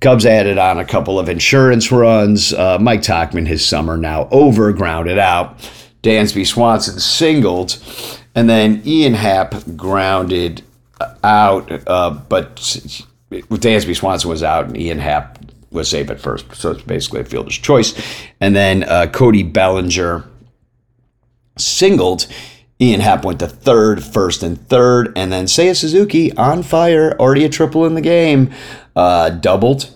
Cubs 0.00 0.26
added 0.26 0.58
on 0.58 0.78
a 0.78 0.84
couple 0.84 1.18
of 1.18 1.30
insurance 1.30 1.90
runs. 1.90 2.52
Uh, 2.52 2.78
Mike 2.78 3.00
Tauchman, 3.00 3.46
his 3.46 3.64
summer 3.64 3.96
now 3.96 4.28
over, 4.30 4.72
grounded 4.74 5.18
out. 5.18 5.58
Dansby 6.02 6.46
Swanson 6.46 7.00
singled, 7.00 7.78
and 8.34 8.48
then 8.48 8.82
Ian 8.84 9.14
Happ 9.14 9.54
grounded 9.74 10.62
out, 11.22 11.70
uh, 11.88 12.10
but 12.28 12.56
Dansby 13.30 13.96
Swanson 13.96 14.28
was 14.28 14.42
out, 14.42 14.66
and 14.66 14.76
Ian 14.76 14.98
Happ 14.98 15.38
was 15.74 15.90
safe 15.90 16.10
at 16.10 16.20
first. 16.20 16.54
So 16.54 16.70
it's 16.70 16.82
basically 16.82 17.20
a 17.20 17.24
fielder's 17.24 17.58
choice. 17.58 17.94
And 18.40 18.56
then 18.56 18.84
uh, 18.84 19.08
Cody 19.12 19.42
Bellinger 19.42 20.24
singled. 21.58 22.26
Ian 22.80 23.00
Happ 23.00 23.24
went 23.24 23.38
to 23.40 23.46
third, 23.46 24.02
first, 24.02 24.42
and 24.42 24.58
third, 24.68 25.12
and 25.16 25.30
then 25.30 25.44
Seiya 25.44 25.76
Suzuki 25.76 26.32
on 26.36 26.62
fire, 26.62 27.12
already 27.20 27.44
a 27.44 27.48
triple 27.48 27.86
in 27.86 27.94
the 27.94 28.00
game, 28.00 28.52
uh, 28.96 29.30
doubled 29.30 29.94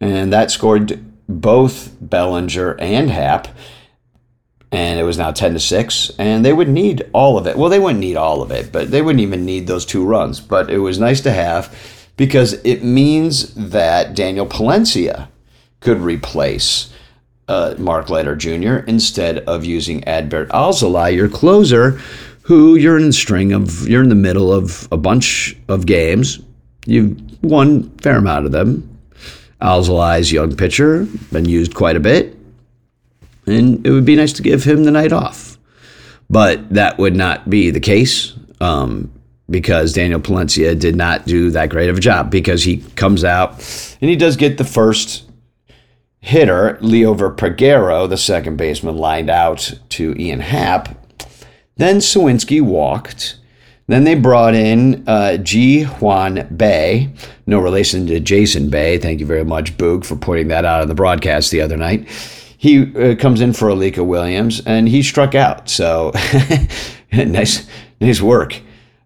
and 0.00 0.32
that 0.32 0.50
scored 0.50 1.04
both 1.28 1.94
Bellinger 2.00 2.72
and 2.78 3.10
Happ. 3.10 3.48
And 4.70 5.00
it 5.00 5.02
was 5.02 5.16
now 5.16 5.32
10 5.32 5.54
to 5.54 5.60
6. 5.60 6.12
And 6.18 6.44
they 6.44 6.52
would 6.52 6.68
need 6.68 7.08
all 7.12 7.38
of 7.38 7.46
it. 7.46 7.56
Well, 7.56 7.70
they 7.70 7.78
wouldn't 7.78 8.00
need 8.00 8.16
all 8.16 8.42
of 8.42 8.50
it, 8.50 8.70
but 8.70 8.90
they 8.90 9.00
wouldn't 9.00 9.22
even 9.22 9.46
need 9.46 9.66
those 9.66 9.86
two 9.86 10.04
runs. 10.04 10.40
But 10.40 10.70
it 10.70 10.78
was 10.78 10.98
nice 10.98 11.22
to 11.22 11.32
have 11.32 11.74
because 12.18 12.54
it 12.64 12.82
means 12.82 13.54
that 13.54 14.14
Daniel 14.14 14.44
Palencia 14.44 15.28
could 15.80 15.98
replace 15.98 16.92
uh, 17.46 17.74
Mark 17.78 18.10
Leiter 18.10 18.36
Jr. 18.36 18.84
instead 18.86 19.38
of 19.38 19.64
using 19.64 20.02
Adbert 20.02 20.48
Alzolay, 20.48 21.14
your 21.14 21.28
closer, 21.28 21.92
who 22.42 22.74
you're 22.74 22.98
in 22.98 23.06
the 23.06 23.12
string 23.12 23.52
of, 23.52 23.88
you're 23.88 24.02
in 24.02 24.08
the 24.10 24.14
middle 24.14 24.52
of 24.52 24.88
a 24.92 24.96
bunch 24.98 25.56
of 25.68 25.86
games. 25.86 26.40
You've 26.84 27.16
won 27.42 27.90
a 27.98 28.02
fair 28.02 28.16
amount 28.16 28.46
of 28.46 28.52
them. 28.52 28.98
Alzolay's 29.62 30.32
young 30.32 30.56
pitcher, 30.56 31.06
been 31.32 31.44
used 31.44 31.74
quite 31.74 31.96
a 31.96 32.00
bit, 32.00 32.36
and 33.46 33.86
it 33.86 33.90
would 33.90 34.04
be 34.04 34.16
nice 34.16 34.32
to 34.34 34.42
give 34.42 34.64
him 34.64 34.84
the 34.84 34.90
night 34.90 35.12
off. 35.12 35.56
But 36.28 36.68
that 36.74 36.98
would 36.98 37.16
not 37.16 37.48
be 37.48 37.70
the 37.70 37.80
case 37.80 38.34
um, 38.60 39.10
because 39.50 39.92
Daniel 39.92 40.20
Palencia 40.20 40.78
did 40.78 40.96
not 40.96 41.26
do 41.26 41.50
that 41.50 41.70
great 41.70 41.88
of 41.88 41.96
a 41.96 42.00
job 42.00 42.30
because 42.30 42.64
he 42.64 42.78
comes 42.96 43.24
out 43.24 43.52
and 44.00 44.10
he 44.10 44.16
does 44.16 44.36
get 44.36 44.58
the 44.58 44.64
first 44.64 45.24
hitter, 46.20 46.78
Liover 46.82 47.34
Peguero, 47.34 48.08
the 48.08 48.16
second 48.16 48.56
baseman, 48.56 48.96
lined 48.96 49.30
out 49.30 49.72
to 49.90 50.14
Ian 50.20 50.40
Happ. 50.40 50.96
Then 51.76 51.98
Suwinski 51.98 52.60
walked 52.60 53.38
then 53.88 54.04
they 54.04 54.14
brought 54.14 54.54
in 54.54 55.02
uh, 55.08 55.38
Ji 55.38 55.82
Hwan 55.82 56.46
Bae, 56.50 57.08
no 57.46 57.58
relation 57.58 58.06
to 58.08 58.20
Jason 58.20 58.68
Bay. 58.68 58.98
Thank 58.98 59.18
you 59.18 59.24
very 59.24 59.44
much, 59.44 59.78
Boog, 59.78 60.04
for 60.04 60.14
pointing 60.14 60.48
that 60.48 60.66
out 60.66 60.82
on 60.82 60.88
the 60.88 60.94
broadcast 60.94 61.50
the 61.50 61.62
other 61.62 61.76
night. 61.76 62.06
He 62.58 62.94
uh, 62.94 63.16
comes 63.16 63.40
in 63.40 63.54
for 63.54 63.68
Alika 63.68 64.04
Williams, 64.04 64.60
and 64.66 64.88
he 64.88 65.02
struck 65.02 65.34
out. 65.34 65.70
So 65.70 66.12
nice, 67.12 67.66
nice 67.98 68.20
work. 68.20 68.60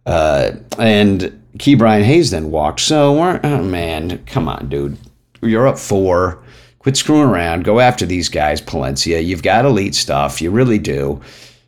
Uh, 0.07 0.53
and 0.79 1.43
Brian 1.79 2.05
Hayes 2.05 2.31
then 2.31 2.51
walked. 2.51 2.81
So, 2.81 3.39
oh 3.43 3.63
man, 3.63 4.25
come 4.27 4.49
on, 4.49 4.69
dude. 4.69 4.99
You're 5.43 5.67
up 5.67 5.79
four. 5.79 6.43
Quit 6.79 6.97
screwing 6.97 7.29
around. 7.29 7.65
Go 7.65 7.79
after 7.79 8.07
these 8.07 8.29
guys, 8.29 8.61
Palencia. 8.61 9.25
You've 9.25 9.43
got 9.43 9.65
elite 9.65 9.95
stuff. 9.95 10.43
You 10.43 10.51
really 10.51 10.79
do. 10.79 11.21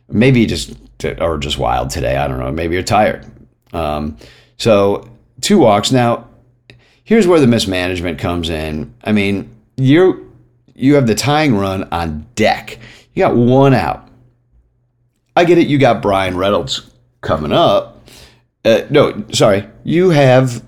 Maybe 0.09 0.41
you 0.41 0.47
just 0.47 0.75
or 1.19 1.37
just 1.37 1.57
wild 1.57 1.89
today. 1.89 2.17
I 2.17 2.27
don't 2.27 2.39
know. 2.39 2.51
Maybe 2.51 2.73
you're 2.73 2.83
tired. 2.83 3.25
Um, 3.73 4.17
so 4.57 5.09
two 5.41 5.57
walks. 5.57 5.91
Now, 5.91 6.27
here's 7.03 7.27
where 7.27 7.39
the 7.39 7.47
mismanagement 7.47 8.19
comes 8.19 8.49
in. 8.49 8.93
I 9.03 9.11
mean, 9.11 9.49
you 9.77 10.33
you 10.73 10.95
have 10.95 11.07
the 11.07 11.15
tying 11.15 11.55
run 11.55 11.87
on 11.91 12.25
deck. 12.35 12.79
You 13.13 13.21
got 13.21 13.35
one 13.35 13.73
out. 13.73 14.09
I 15.35 15.45
get 15.45 15.57
it. 15.57 15.67
You 15.67 15.77
got 15.77 16.01
Bryan 16.01 16.37
Reynolds 16.37 16.89
coming 17.21 17.51
up. 17.51 17.94
Uh, 18.65 18.85
no, 18.89 19.23
sorry. 19.31 19.67
You 19.83 20.09
have 20.09 20.65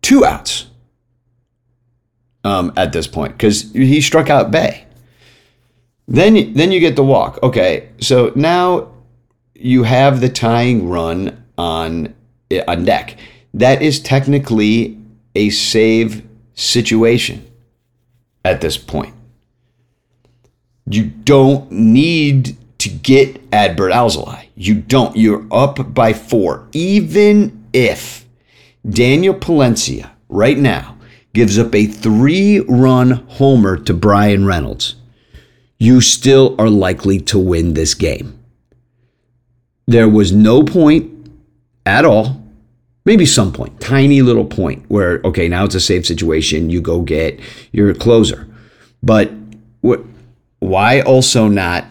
two 0.00 0.24
outs 0.24 0.66
um, 2.42 2.72
at 2.76 2.92
this 2.92 3.06
point 3.06 3.34
because 3.34 3.70
he 3.72 4.00
struck 4.00 4.30
out 4.30 4.50
Bay. 4.50 4.86
Then, 6.08 6.54
then 6.54 6.72
you 6.72 6.80
get 6.80 6.96
the 6.96 7.04
walk. 7.04 7.38
Okay, 7.42 7.90
so 8.00 8.32
now 8.34 8.92
you 9.54 9.84
have 9.84 10.20
the 10.20 10.28
tying 10.28 10.88
run 10.88 11.44
on 11.56 12.14
on 12.68 12.84
deck. 12.84 13.16
That 13.54 13.82
is 13.82 14.00
technically 14.00 14.98
a 15.34 15.50
save 15.50 16.26
situation 16.54 17.46
at 18.44 18.60
this 18.60 18.76
point. 18.76 19.14
You 20.86 21.04
don't 21.04 21.70
need 21.70 22.56
to 22.78 22.88
get 22.88 23.50
Adbert 23.50 23.92
Alzolay. 23.92 24.41
You 24.62 24.76
don't. 24.76 25.16
You're 25.16 25.44
up 25.50 25.92
by 25.92 26.12
four. 26.12 26.68
Even 26.72 27.66
if 27.72 28.24
Daniel 28.88 29.34
Palencia 29.34 30.10
right 30.28 30.56
now 30.56 30.98
gives 31.32 31.58
up 31.58 31.74
a 31.74 31.86
three 31.86 32.60
run 32.60 33.10
homer 33.10 33.76
to 33.78 33.92
Bryan 33.92 34.46
Reynolds, 34.46 34.94
you 35.80 36.00
still 36.00 36.54
are 36.60 36.70
likely 36.70 37.18
to 37.22 37.40
win 37.40 37.74
this 37.74 37.94
game. 37.94 38.38
There 39.88 40.08
was 40.08 40.30
no 40.30 40.62
point 40.62 41.10
at 41.84 42.04
all, 42.04 42.40
maybe 43.04 43.26
some 43.26 43.52
point, 43.52 43.80
tiny 43.80 44.22
little 44.22 44.44
point 44.44 44.84
where, 44.86 45.20
okay, 45.24 45.48
now 45.48 45.64
it's 45.64 45.74
a 45.74 45.80
safe 45.80 46.06
situation. 46.06 46.70
You 46.70 46.80
go 46.80 47.00
get 47.00 47.40
your 47.72 47.92
closer. 47.94 48.46
But 49.02 49.32
what, 49.80 50.04
why 50.60 51.00
also 51.00 51.48
not? 51.48 51.84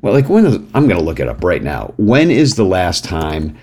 Well, 0.00 0.12
like 0.12 0.28
when 0.28 0.46
is, 0.46 0.56
I'm 0.74 0.86
going 0.86 0.98
to 0.98 1.04
look 1.04 1.20
it 1.20 1.28
up 1.28 1.42
right 1.42 1.62
now. 1.62 1.94
When 1.96 2.30
is 2.30 2.56
the 2.56 2.64
last 2.64 3.04
time 3.04 3.56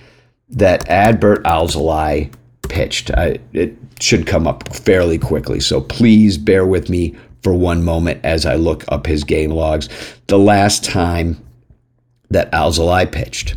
that 0.49 0.85
Adbert 0.87 1.43
Alzolay 1.43 2.33
pitched? 2.67 3.11
I, 3.11 3.39
it 3.53 3.75
should 3.99 4.25
come 4.27 4.47
up 4.47 4.75
fairly 4.75 5.17
quickly. 5.17 5.59
So 5.59 5.81
please 5.81 6.37
bear 6.37 6.65
with 6.65 6.89
me 6.89 7.15
for 7.43 7.53
one 7.53 7.83
moment 7.83 8.23
as 8.23 8.45
I 8.45 8.55
look 8.55 8.83
up 8.87 9.05
his 9.05 9.23
game 9.23 9.51
logs. 9.51 9.89
The 10.27 10.39
last 10.39 10.83
time 10.83 11.43
that 12.29 12.51
Alzolay 12.51 13.11
pitched 13.11 13.55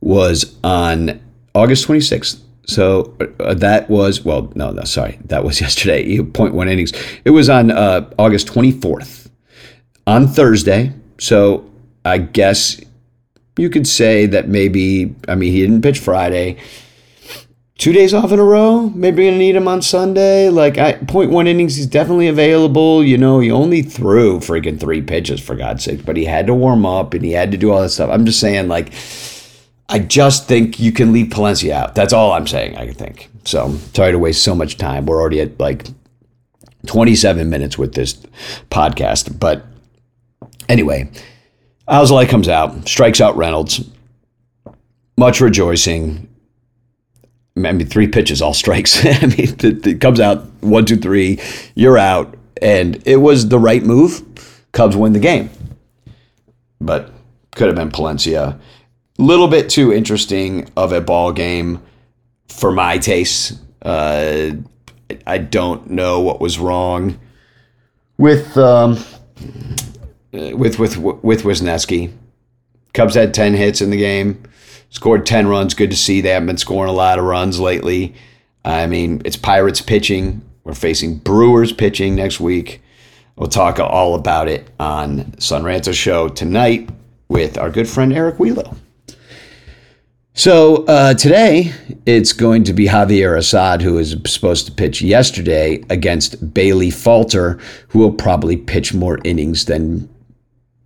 was 0.00 0.56
on 0.64 1.20
August 1.54 1.86
26th. 1.86 2.40
So 2.66 3.16
uh, 3.38 3.54
that 3.54 3.88
was, 3.88 4.24
well, 4.24 4.50
no, 4.56 4.72
no, 4.72 4.82
sorry. 4.82 5.18
That 5.26 5.44
was 5.44 5.60
yesterday, 5.60 6.04
0.1 6.18 6.68
innings. 6.68 6.92
It 7.24 7.30
was 7.30 7.48
on 7.48 7.70
uh, 7.70 8.10
August 8.18 8.48
24th 8.48 9.30
on 10.06 10.26
Thursday. 10.26 10.92
So 11.18 11.70
I 12.06 12.18
guess 12.18 12.80
you 13.56 13.70
could 13.70 13.86
say 13.86 14.26
that 14.26 14.48
maybe, 14.48 15.14
I 15.28 15.34
mean, 15.34 15.52
he 15.52 15.60
didn't 15.60 15.82
pitch 15.82 15.98
Friday 15.98 16.58
two 17.78 17.92
days 17.92 18.14
off 18.14 18.32
in 18.32 18.38
a 18.38 18.44
row. 18.44 18.88
Maybe 18.90 19.24
gonna 19.24 19.38
need 19.38 19.56
him 19.56 19.68
on 19.68 19.82
Sunday. 19.82 20.48
Like 20.48 20.78
I 20.78 20.94
point 20.94 21.30
one 21.30 21.46
innings, 21.46 21.76
he's 21.76 21.86
definitely 21.86 22.28
available. 22.28 23.04
You 23.04 23.18
know, 23.18 23.40
he 23.40 23.50
only 23.50 23.82
threw 23.82 24.38
freaking 24.38 24.78
three 24.80 25.02
pitches 25.02 25.40
for 25.40 25.54
God's 25.54 25.84
sake, 25.84 26.04
but 26.04 26.16
he 26.16 26.24
had 26.24 26.46
to 26.46 26.54
warm 26.54 26.86
up 26.86 27.14
and 27.14 27.24
he 27.24 27.32
had 27.32 27.50
to 27.52 27.58
do 27.58 27.70
all 27.70 27.82
that 27.82 27.90
stuff. 27.90 28.10
I'm 28.10 28.24
just 28.24 28.40
saying, 28.40 28.68
like, 28.68 28.92
I 29.88 29.98
just 29.98 30.48
think 30.48 30.80
you 30.80 30.92
can 30.92 31.12
leave 31.12 31.26
Palencia 31.26 31.72
out. 31.72 31.94
That's 31.94 32.12
all 32.12 32.32
I'm 32.32 32.46
saying. 32.46 32.76
I 32.76 32.92
think 32.92 33.28
so. 33.44 33.76
Sorry 33.94 34.12
to 34.12 34.18
waste 34.18 34.42
so 34.42 34.54
much 34.54 34.78
time. 34.78 35.06
We're 35.06 35.20
already 35.20 35.40
at 35.40 35.58
like 35.60 35.86
27 36.86 37.48
minutes 37.48 37.78
with 37.78 37.94
this 37.94 38.14
podcast, 38.70 39.38
but 39.38 39.64
anyway. 40.68 41.10
Alzolay 41.88 42.28
comes 42.28 42.48
out, 42.48 42.88
strikes 42.88 43.20
out 43.20 43.36
Reynolds. 43.36 43.88
Much 45.16 45.40
rejoicing 45.40 46.28
I 47.56 47.72
mean, 47.72 47.86
three 47.86 48.08
pitches, 48.08 48.42
all 48.42 48.54
strikes. 48.54 49.04
I 49.06 49.26
mean, 49.26 49.56
it, 49.58 49.86
it, 49.86 50.00
comes 50.00 50.20
out 50.20 50.44
one, 50.60 50.84
two, 50.84 50.96
three, 50.96 51.40
you're 51.74 51.96
out, 51.96 52.36
and 52.60 53.02
it 53.06 53.16
was 53.16 53.48
the 53.48 53.58
right 53.58 53.82
move. 53.82 54.22
Cubs 54.72 54.96
win 54.96 55.14
the 55.14 55.18
game, 55.18 55.48
but 56.80 57.10
could 57.54 57.68
have 57.68 57.76
been 57.76 57.90
Palencia. 57.90 58.58
Little 59.18 59.48
bit 59.48 59.70
too 59.70 59.92
interesting 59.92 60.68
of 60.76 60.92
a 60.92 61.00
ball 61.00 61.32
game 61.32 61.82
for 62.48 62.70
my 62.70 62.98
taste. 62.98 63.58
Uh, 63.80 64.50
I 65.26 65.38
don't 65.38 65.90
know 65.90 66.20
what 66.20 66.40
was 66.40 66.58
wrong 66.58 67.18
with 68.18 68.58
um, 68.58 68.98
with 70.32 70.78
with 70.78 70.96
with 70.96 71.42
Wesneski. 71.42 72.12
Cubs 72.92 73.14
had 73.14 73.34
ten 73.34 73.54
hits 73.54 73.80
in 73.80 73.90
the 73.90 73.98
game 73.98 74.42
scored 74.90 75.26
10 75.26 75.46
runs. 75.46 75.74
Good 75.74 75.90
to 75.90 75.96
see 75.96 76.20
they 76.20 76.30
haven't 76.30 76.46
been 76.46 76.58
scoring 76.58 76.90
a 76.90 76.94
lot 76.94 77.18
of 77.18 77.24
runs 77.24 77.60
lately. 77.60 78.14
I 78.64 78.86
mean, 78.86 79.22
it's 79.24 79.36
Pirates 79.36 79.80
pitching. 79.80 80.42
We're 80.64 80.74
facing 80.74 81.18
Brewers 81.18 81.72
pitching 81.72 82.16
next 82.16 82.40
week. 82.40 82.82
We'll 83.36 83.48
talk 83.48 83.78
all 83.78 84.14
about 84.14 84.48
it 84.48 84.68
on 84.80 85.38
Son 85.38 85.62
Ranto 85.62 85.92
Show 85.92 86.28
tonight 86.28 86.88
with 87.28 87.58
our 87.58 87.70
good 87.70 87.88
friend 87.88 88.12
Eric 88.12 88.36
Wheelo. 88.36 88.76
So 90.32 90.84
uh, 90.86 91.14
today 91.14 91.72
it's 92.04 92.32
going 92.32 92.64
to 92.64 92.72
be 92.72 92.86
Javier 92.86 93.38
Assad, 93.38 93.82
who 93.82 93.98
is 93.98 94.16
supposed 94.26 94.66
to 94.66 94.72
pitch 94.72 95.00
yesterday 95.00 95.82
against 95.88 96.52
Bailey 96.52 96.90
Falter, 96.90 97.58
who 97.88 98.00
will 98.00 98.12
probably 98.12 98.56
pitch 98.56 98.92
more 98.92 99.18
innings 99.24 99.66
than 99.66 100.08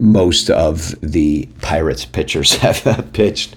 most 0.00 0.50
of 0.50 0.94
the 1.00 1.46
Pirates 1.60 2.04
pitchers 2.04 2.56
have 2.56 3.12
pitched, 3.12 3.56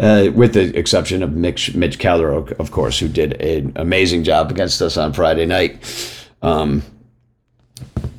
uh, 0.00 0.28
with 0.34 0.54
the 0.54 0.76
exception 0.76 1.22
of 1.22 1.32
Mitch, 1.32 1.74
Mitch 1.74 1.98
Keller, 1.98 2.32
of 2.32 2.70
course, 2.70 2.98
who 2.98 3.08
did 3.08 3.40
an 3.40 3.72
amazing 3.76 4.24
job 4.24 4.50
against 4.50 4.80
us 4.80 4.96
on 4.96 5.12
Friday 5.12 5.46
night. 5.46 5.78
Um, 6.42 6.82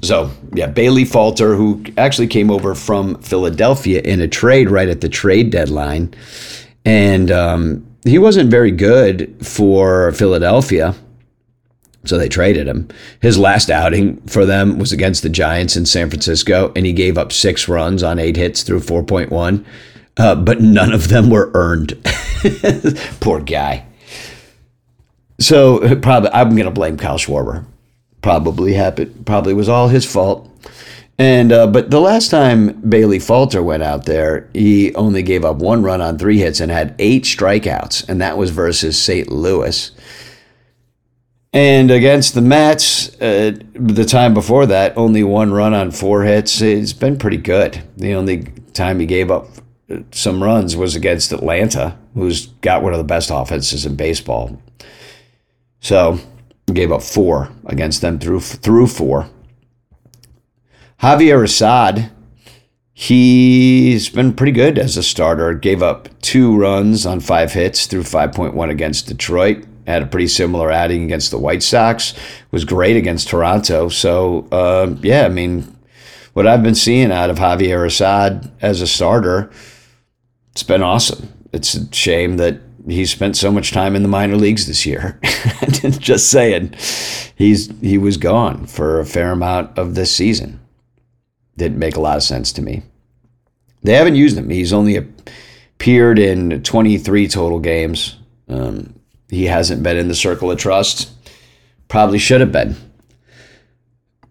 so, 0.02 0.32
yeah, 0.54 0.68
Bailey 0.68 1.06
Falter, 1.06 1.56
who 1.56 1.84
actually 1.98 2.28
came 2.28 2.52
over 2.52 2.76
from 2.76 3.22
Philadelphia 3.22 4.02
in 4.02 4.22
a 4.22 4.28
trade 4.28 4.70
right 4.70 4.88
at 4.88 5.02
the 5.02 5.10
trade 5.10 5.50
deadline. 5.50 6.14
And 6.84 7.32
um, 7.32 7.88
he 8.04 8.20
wasn't 8.20 8.52
very 8.52 8.72
good 8.72 9.36
for 9.44 10.12
Philadelphia. 10.12 10.94
So 12.06 12.18
they 12.18 12.30
traded 12.30 12.68
him. 12.68 12.88
His 13.22 13.38
last 13.38 13.70
outing 13.70 14.22
for 14.28 14.46
them 14.46 14.78
was 14.78 14.92
against 14.92 15.24
the 15.24 15.30
Giants 15.30 15.76
in 15.76 15.86
San 15.86 16.10
Francisco, 16.10 16.72
and 16.76 16.86
he 16.86 16.94
gave 16.94 17.18
up 17.18 17.32
six 17.32 17.68
runs 17.68 18.04
on 18.04 18.20
eight 18.20 18.36
hits 18.36 18.64
through 18.64 18.82
4.1, 18.82 19.66
uh, 20.18 20.36
but 20.36 20.62
none 20.62 20.94
of 20.94 21.10
them 21.10 21.30
were 21.30 21.52
earned. 21.54 21.98
Poor 23.20 23.42
guy. 23.42 23.86
So 25.40 26.00
probably 26.00 26.30
I'm 26.32 26.52
going 26.52 26.66
to 26.66 26.72
blame 26.72 26.98
Kyle 26.98 27.18
Schwarber. 27.18 27.66
Probably 28.22 28.74
happened. 28.74 29.26
Probably 29.26 29.54
was 29.54 29.70
all 29.70 29.90
his 29.90 30.06
fault. 30.06 30.50
And 31.18 31.52
uh, 31.52 31.68
but 31.68 31.92
the 31.92 32.02
last 32.02 32.30
time 32.30 32.74
Bailey 32.82 33.20
Falter 33.20 33.64
went 33.64 33.84
out 33.84 34.06
there, 34.06 34.50
he 34.54 34.94
only 34.96 35.24
gave 35.24 35.46
up 35.46 35.58
one 35.58 35.82
run 35.82 36.02
on 36.02 36.18
three 36.18 36.40
hits 36.40 36.60
and 36.60 36.70
had 36.70 36.94
eight 37.00 37.24
strikeouts, 37.24 38.10
and 38.10 38.20
that 38.22 38.38
was 38.38 38.50
versus 38.50 39.02
St. 39.02 39.32
Louis. 39.32 39.92
And 41.56 41.90
against 41.90 42.34
the 42.34 42.42
Mets, 42.42 43.16
uh, 43.22 43.58
the 43.72 44.04
time 44.04 44.34
before 44.34 44.66
that, 44.66 44.98
only 44.98 45.24
one 45.24 45.54
run 45.54 45.74
on 45.74 45.90
four 45.90 46.24
hits. 46.24 46.60
It's 46.60 46.92
been 46.92 47.18
pretty 47.18 47.38
good. 47.38 47.82
The 47.96 48.14
only 48.14 48.48
time 48.74 49.00
he 49.00 49.06
gave 49.06 49.32
up 49.32 49.48
some 50.12 50.44
runs 50.44 50.76
was 50.76 50.98
against 50.98 51.32
Atlanta, 51.32 51.98
who's 52.14 52.48
got 52.60 52.84
one 52.84 52.92
of 52.92 52.98
the 52.98 53.06
best 53.06 53.30
offenses 53.32 53.86
in 53.86 53.96
baseball. 53.96 54.62
So 55.80 56.20
gave 56.74 56.92
up 56.92 57.02
four 57.02 57.54
against 57.68 58.02
them 58.02 58.20
through 58.20 58.42
through 58.42 58.88
four. 58.88 59.30
Javier 61.00 61.42
Assad, 61.42 62.12
he's 62.92 64.10
been 64.10 64.34
pretty 64.34 64.52
good 64.52 64.78
as 64.78 64.98
a 64.98 65.04
starter. 65.04 65.54
Gave 65.54 65.82
up 65.82 66.10
two 66.20 66.58
runs 66.58 67.06
on 67.06 67.22
five 67.22 67.54
hits 67.54 67.86
through 67.86 68.04
5.1 68.04 68.70
against 68.70 69.08
Detroit 69.08 69.66
had 69.86 70.02
a 70.02 70.08
pretty 70.08 70.28
similar 70.28 70.72
outing 70.72 71.04
against 71.04 71.32
the 71.32 71.38
White 71.38 71.64
Sox. 71.64 72.14
Was 72.52 72.66
great 72.66 72.98
against 72.98 73.30
Toronto. 73.30 73.90
So 73.90 74.48
uh, 74.52 74.96
yeah, 75.02 75.26
I 75.26 75.30
mean, 75.30 75.76
what 76.34 76.48
I've 76.48 76.64
been 76.64 76.76
seeing 76.76 77.12
out 77.12 77.30
of 77.30 77.38
Javier 77.38 77.86
Assad 77.86 78.52
as 78.62 78.82
a 78.82 78.88
starter, 78.88 79.52
it's 80.52 80.64
been 80.64 80.84
awesome. 80.84 81.32
It's 81.54 81.76
a 81.76 81.94
shame 81.94 82.38
that 82.38 82.60
he 82.88 83.06
spent 83.06 83.36
so 83.36 83.52
much 83.52 83.72
time 83.72 83.96
in 83.96 84.04
the 84.04 84.10
minor 84.10 84.36
leagues 84.36 84.68
this 84.68 84.86
year. 84.86 85.20
Just 86.00 86.30
saying, 86.30 86.76
he's 87.36 87.72
he 87.82 87.98
was 87.98 88.18
gone 88.18 88.68
for 88.68 89.00
a 89.00 89.06
fair 89.06 89.32
amount 89.32 89.78
of 89.78 89.96
this 89.96 90.14
season. 90.16 90.60
Didn't 91.58 91.80
make 91.80 91.96
a 91.96 92.02
lot 92.02 92.18
of 92.18 92.24
sense 92.24 92.52
to 92.54 92.62
me. 92.62 92.84
They 93.84 93.94
haven't 93.94 94.16
used 94.16 94.38
him. 94.38 94.50
He's 94.50 94.74
only 94.74 94.98
appeared 94.98 96.20
in 96.20 96.64
23 96.64 97.28
total 97.28 97.60
games. 97.60 98.18
Um, 98.50 98.95
he 99.36 99.46
hasn't 99.46 99.84
been 99.84 99.98
in 99.98 100.08
the 100.08 100.16
circle 100.16 100.50
of 100.50 100.58
trust. 100.58 101.12
Probably 101.88 102.18
should 102.18 102.42
have 102.42 102.52
been. 102.52 102.76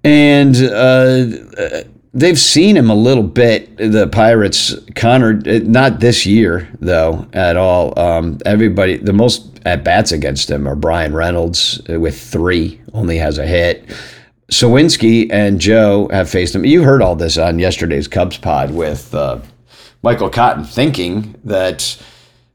And 0.03 0.57
uh, 0.57 1.85
they've 2.13 2.39
seen 2.39 2.77
him 2.77 2.91
a 2.91 2.95
little 2.95 3.23
bit. 3.23 3.77
The 3.77 4.09
Pirates, 4.09 4.75
Connor, 4.95 5.35
not 5.61 6.01
this 6.01 6.27
year 6.27 6.69
though 6.81 7.27
at 7.33 7.57
all. 7.57 7.99
Um, 7.99 8.39
everybody, 8.45 8.97
the 8.97 9.13
most 9.13 9.61
at 9.65 9.85
bats 9.85 10.13
against 10.13 10.51
him 10.51 10.69
are 10.69 10.77
Bryan 10.77 11.15
Reynolds 11.15 11.81
with 11.89 12.21
three, 12.21 12.81
only 12.93 13.17
has 13.19 13.39
a 13.39 13.47
hit. 13.47 13.87
Suwinski 14.51 15.29
and 15.33 15.59
Joe 15.59 16.09
have 16.13 16.29
faced 16.29 16.55
him. 16.55 16.65
You 16.65 16.83
heard 16.83 17.03
all 17.03 17.17
this 17.17 17.39
on 17.39 17.59
yesterday's 17.59 18.07
Cubs 18.07 18.37
pod 18.37 18.73
with 18.73 19.15
uh, 19.15 19.41
Michael 20.03 20.29
Cotton, 20.29 20.65
thinking 20.65 21.35
that 21.45 21.99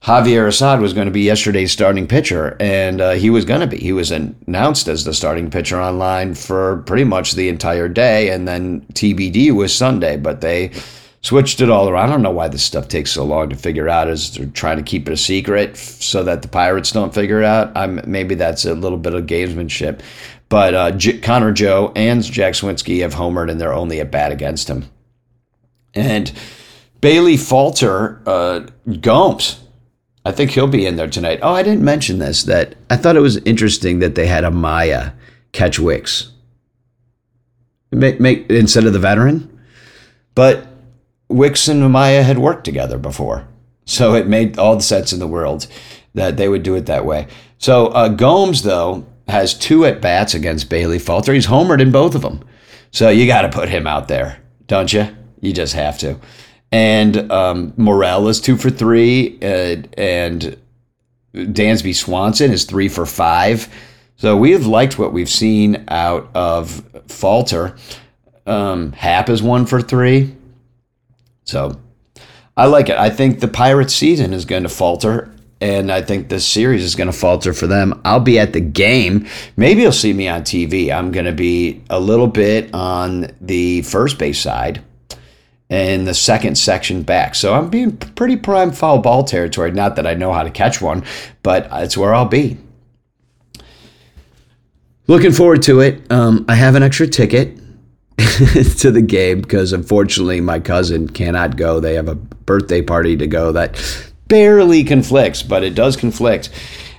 Javier 0.03 0.47
Assad 0.47 0.79
was 0.79 0.93
going 0.93 1.07
to 1.07 1.11
be 1.11 1.21
yesterday's 1.21 1.73
starting 1.73 2.07
pitcher, 2.07 2.55
and 2.59 3.01
uh, 3.01 3.11
he 3.11 3.29
was 3.29 3.43
going 3.43 3.59
to 3.59 3.67
be. 3.67 3.77
He 3.77 3.91
was 3.91 4.11
announced 4.11 4.87
as 4.87 5.03
the 5.03 5.13
starting 5.13 5.51
pitcher 5.51 5.79
online 5.79 6.35
for 6.35 6.77
pretty 6.83 7.03
much 7.03 7.33
the 7.33 7.49
entire 7.49 7.89
day, 7.89 8.29
and 8.29 8.47
then 8.47 8.81
TBD 8.93 9.51
was 9.51 9.75
Sunday. 9.75 10.15
But 10.15 10.39
they 10.39 10.71
switched 11.21 11.59
it 11.59 11.69
all 11.69 11.89
around. 11.89 12.07
I 12.09 12.11
don't 12.13 12.21
know 12.21 12.31
why 12.31 12.47
this 12.47 12.63
stuff 12.63 12.87
takes 12.87 13.11
so 13.11 13.25
long 13.25 13.49
to 13.49 13.57
figure 13.57 13.89
out. 13.89 14.07
Is 14.07 14.35
they're 14.35 14.45
trying 14.47 14.77
to 14.77 14.83
keep 14.83 15.05
it 15.09 15.11
a 15.11 15.17
secret 15.17 15.75
so 15.75 16.23
that 16.23 16.43
the 16.43 16.47
Pirates 16.47 16.93
don't 16.93 17.13
figure 17.13 17.39
it 17.39 17.45
out? 17.45 17.75
I'm, 17.75 17.99
maybe 18.07 18.35
that's 18.35 18.63
a 18.63 18.75
little 18.75 18.97
bit 18.97 19.13
of 19.13 19.25
gamesmanship. 19.25 19.99
But 20.47 20.73
uh, 20.73 20.91
J- 20.91 21.19
Connor 21.19 21.51
Joe 21.51 21.91
and 21.97 22.23
Jack 22.23 22.53
Suwinski 22.53 23.01
have 23.01 23.13
homered, 23.15 23.51
and 23.51 23.59
they're 23.59 23.73
only 23.73 23.99
at 23.99 24.11
bat 24.11 24.31
against 24.31 24.69
him. 24.69 24.89
And 25.93 26.31
Bailey 27.01 27.35
Falter, 27.35 28.21
uh, 28.25 28.61
Gomes, 29.01 29.59
I 30.25 30.31
think 30.31 30.51
he'll 30.51 30.67
be 30.67 30.85
in 30.85 30.95
there 30.95 31.07
tonight. 31.07 31.39
Oh, 31.41 31.53
I 31.53 31.63
didn't 31.63 31.83
mention 31.83 32.19
this. 32.19 32.43
That 32.43 32.75
I 32.89 32.97
thought 32.97 33.15
it 33.15 33.21
was 33.21 33.37
interesting 33.37 33.99
that 33.99 34.15
they 34.15 34.27
had 34.27 34.43
Amaya 34.43 35.13
catch 35.51 35.79
Wicks, 35.79 36.31
make, 37.91 38.19
make 38.19 38.49
instead 38.49 38.85
of 38.85 38.93
the 38.93 38.99
veteran. 38.99 39.59
But 40.35 40.67
Wicks 41.29 41.67
and 41.67 41.81
Amaya 41.81 42.23
had 42.23 42.37
worked 42.37 42.65
together 42.65 42.97
before, 42.97 43.47
so 43.85 44.13
it 44.15 44.27
made 44.27 44.59
all 44.59 44.75
the 44.75 44.83
sense 44.83 45.13
in 45.13 45.19
the 45.19 45.27
world 45.27 45.67
that 46.13 46.37
they 46.37 46.49
would 46.49 46.63
do 46.63 46.75
it 46.75 46.85
that 46.87 47.05
way. 47.05 47.27
So 47.57 47.87
uh, 47.87 48.09
Gomes, 48.09 48.63
though, 48.63 49.05
has 49.27 49.53
two 49.53 49.85
at 49.85 50.01
bats 50.01 50.33
against 50.33 50.69
Bailey 50.69 50.99
Falter. 50.99 51.33
He's 51.33 51.47
homered 51.47 51.81
in 51.81 51.91
both 51.91 52.15
of 52.15 52.21
them, 52.21 52.43
so 52.91 53.09
you 53.09 53.25
got 53.25 53.43
to 53.43 53.49
put 53.49 53.69
him 53.69 53.87
out 53.87 54.07
there, 54.07 54.41
don't 54.67 54.91
you? 54.91 55.15
You 55.39 55.53
just 55.53 55.73
have 55.73 55.97
to. 55.99 56.19
And 56.71 57.31
um, 57.31 57.73
is 58.27 58.41
two 58.41 58.55
for 58.55 58.69
three, 58.69 59.39
uh, 59.41 59.81
and 59.97 60.57
Dansby 61.33 61.95
Swanson 61.95 62.51
is 62.51 62.65
three 62.65 62.89
for 62.89 63.05
five. 63.05 63.67
So 64.17 64.35
we 64.35 64.51
have 64.51 64.65
liked 64.65 64.99
what 64.99 65.13
we've 65.13 65.29
seen 65.29 65.85
out 65.87 66.29
of 66.35 66.83
Falter. 67.07 67.75
Um, 68.45 68.91
Happ 68.91 69.29
is 69.29 69.41
one 69.41 69.65
for 69.65 69.81
three. 69.81 70.35
So 71.45 71.79
I 72.57 72.65
like 72.65 72.89
it. 72.89 72.97
I 72.97 73.09
think 73.09 73.39
the 73.39 73.47
Pirates 73.47 73.95
season 73.95 74.33
is 74.33 74.45
going 74.45 74.63
to 74.63 74.69
falter, 74.69 75.33
and 75.61 75.91
I 75.91 76.01
think 76.01 76.29
this 76.29 76.45
series 76.45 76.83
is 76.83 76.95
going 76.95 77.09
to 77.09 77.17
falter 77.17 77.53
for 77.53 77.67
them. 77.67 78.01
I'll 78.03 78.19
be 78.19 78.37
at 78.37 78.53
the 78.53 78.59
game. 78.59 79.27
Maybe 79.55 79.81
you'll 79.81 79.91
see 79.91 80.13
me 80.13 80.27
on 80.27 80.41
TV. 80.41 80.91
I'm 80.91 81.11
going 81.11 81.25
to 81.25 81.31
be 81.31 81.81
a 81.89 81.99
little 81.99 82.27
bit 82.27 82.73
on 82.73 83.27
the 83.39 83.81
first 83.83 84.19
base 84.19 84.41
side 84.41 84.83
in 85.69 86.05
the 86.05 86.13
second 86.13 86.57
section 86.57 87.03
back. 87.03 87.35
So 87.35 87.53
I'm 87.53 87.69
being 87.69 87.95
pretty 87.95 88.35
prime 88.35 88.71
foul 88.71 88.99
ball 88.99 89.23
territory. 89.23 89.71
Not 89.71 89.95
that 89.95 90.07
I 90.07 90.15
know 90.15 90.33
how 90.33 90.43
to 90.43 90.49
catch 90.49 90.81
one, 90.81 91.03
but 91.43 91.67
it's 91.71 91.95
where 91.95 92.13
I'll 92.13 92.25
be. 92.25 92.57
Looking 95.07 95.31
forward 95.31 95.61
to 95.63 95.79
it. 95.79 96.11
Um, 96.11 96.45
I 96.47 96.55
have 96.55 96.75
an 96.75 96.83
extra 96.83 97.07
ticket 97.07 97.57
to 98.17 98.91
the 98.91 99.01
game 99.01 99.41
because 99.41 99.73
unfortunately 99.73 100.41
my 100.41 100.59
cousin 100.59 101.07
cannot 101.07 101.55
go. 101.55 101.79
They 101.79 101.95
have 101.95 102.07
a 102.07 102.15
birthday 102.15 102.81
party 102.81 103.15
to 103.17 103.27
go 103.27 103.51
that 103.51 103.75
barely 104.27 104.83
conflicts, 104.83 105.43
but 105.43 105.63
it 105.63 105.75
does 105.75 105.97
conflict. 105.97 106.49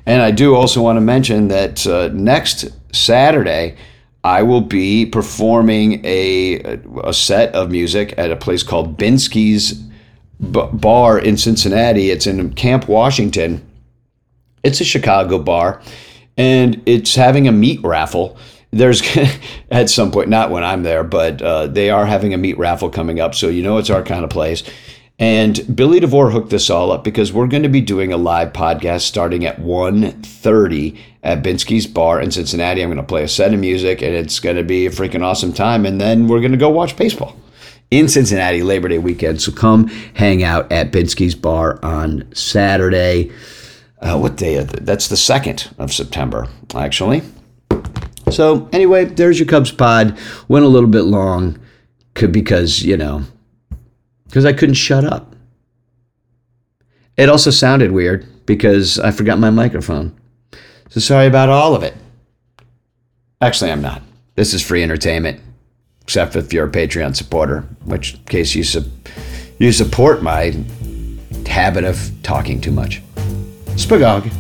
And 0.07 0.23
I 0.23 0.31
do 0.31 0.55
also 0.55 0.83
want 0.83 0.97
to 0.97 1.01
mention 1.01 1.49
that 1.49 1.87
uh, 1.87 2.09
next 2.13 2.69
Saturday, 2.93 3.77
I 4.23 4.43
will 4.43 4.61
be 4.61 5.07
performing 5.07 6.05
a, 6.05 6.79
a 7.05 7.13
set 7.13 7.55
of 7.55 7.71
music 7.71 8.15
at 8.19 8.31
a 8.31 8.37
place 8.37 8.63
called 8.63 8.99
Binsky's 8.99 9.73
B- 9.73 10.69
Bar 10.73 11.19
in 11.19 11.37
Cincinnati. 11.37 12.11
It's 12.11 12.27
in 12.27 12.53
Camp 12.53 12.87
Washington. 12.89 13.67
It's 14.63 14.81
a 14.81 14.85
Chicago 14.85 15.39
bar, 15.39 15.81
and 16.37 16.83
it's 16.85 17.15
having 17.15 17.49
a 17.49 17.53
meat 17.53 17.81
raffle. 17.83 18.37
There's 18.73 19.03
at 19.71 19.89
some 19.89 20.11
point, 20.11 20.29
not 20.29 20.51
when 20.51 20.65
I'm 20.65 20.83
there, 20.83 21.03
but 21.03 21.41
uh, 21.41 21.67
they 21.67 21.89
are 21.89 22.05
having 22.05 22.35
a 22.35 22.39
meat 22.39 22.59
raffle 22.59 22.91
coming 22.91 23.21
up. 23.21 23.35
So 23.35 23.49
you 23.49 23.63
know 23.63 23.79
it's 23.79 23.91
our 23.91 24.03
kind 24.03 24.23
of 24.23 24.29
place. 24.29 24.63
And 25.21 25.77
Billy 25.77 26.01
DeVore 26.01 26.31
hooked 26.31 26.49
this 26.49 26.71
all 26.71 26.91
up 26.91 27.05
because 27.05 27.31
we're 27.31 27.47
going 27.47 27.63
to 27.63 27.69
be 27.69 27.83
doing 27.83 28.11
a 28.11 28.17
live 28.17 28.55
podcast 28.55 29.03
starting 29.03 29.45
at 29.45 29.61
1.30 29.61 30.99
at 31.23 31.43
Binsky's 31.45 31.87
Bar 31.87 32.23
in 32.23 32.31
Cincinnati. 32.31 32.83
I'm 32.83 32.89
going 32.89 32.97
to 32.97 33.03
play 33.03 33.23
a 33.23 33.29
set 33.29 33.53
of 33.53 33.61
music 33.61 34.01
and 34.01 34.15
it's 34.15 34.41
going 34.41 34.57
to 34.57 34.63
be 34.63 34.87
a 34.87 34.91
freaking 34.91 35.23
awesome 35.23 35.53
time. 35.53 35.85
And 35.85 36.01
then 36.01 36.27
we're 36.27 36.41
going 36.41 36.53
to 36.53 36.57
go 36.57 36.71
watch 36.71 36.97
baseball 36.97 37.37
in 37.91 38.09
Cincinnati 38.09 38.63
Labor 38.63 38.89
Day 38.89 38.99
weekend. 38.99 39.43
So 39.43 39.53
come 39.53 39.89
hang 40.15 40.43
out 40.43 40.73
at 40.73 40.91
Binsky's 40.91 41.35
Bar 41.35 41.79
on 41.85 42.35
Saturday. 42.35 43.31
Uh, 44.01 44.19
what 44.19 44.37
day? 44.37 44.65
That's 44.65 45.09
the 45.09 45.17
2nd 45.17 45.79
of 45.79 45.93
September, 45.93 46.49
actually. 46.75 47.21
So 48.31 48.71
anyway, 48.73 49.05
there's 49.05 49.39
your 49.39 49.49
Cubs 49.49 49.71
pod. 49.71 50.19
Went 50.49 50.65
a 50.65 50.69
little 50.69 50.89
bit 50.89 51.03
long 51.03 51.59
because, 52.15 52.83
you 52.83 52.97
know, 52.97 53.25
because 54.31 54.45
I 54.45 54.53
couldn't 54.53 54.77
shut 54.77 55.05
up. 55.05 55.35
It 57.17 57.29
also 57.29 57.51
sounded 57.51 57.91
weird 57.93 58.27
because 58.47 58.99
I 58.99 59.11
forgot 59.11 59.39
my 59.39 59.51
microphone. 59.51 60.17
So 60.89 61.01
sorry 61.01 61.27
about 61.27 61.49
all 61.49 61.75
of 61.75 61.83
it. 61.83 61.95
Actually, 63.43 63.73
I'm 63.73 63.83
not. 63.83 64.03
This 64.37 64.55
is 64.55 64.63
free 64.67 64.83
entertainment, 64.83 65.41
except 66.03 66.37
if 66.37 66.53
you're 66.53 66.67
a 66.67 66.71
Patreon 66.71 67.17
supporter, 67.17 67.63
which 67.85 68.25
case 68.27 68.55
you 68.55 68.65
su- 68.65 68.91
you 69.59 69.73
support 69.73 70.23
my 70.23 70.57
habit 71.47 71.85
of 71.85 72.11
talking 72.23 72.61
too 72.61 72.73
much. 72.73 73.03
Spagog. 73.77 74.33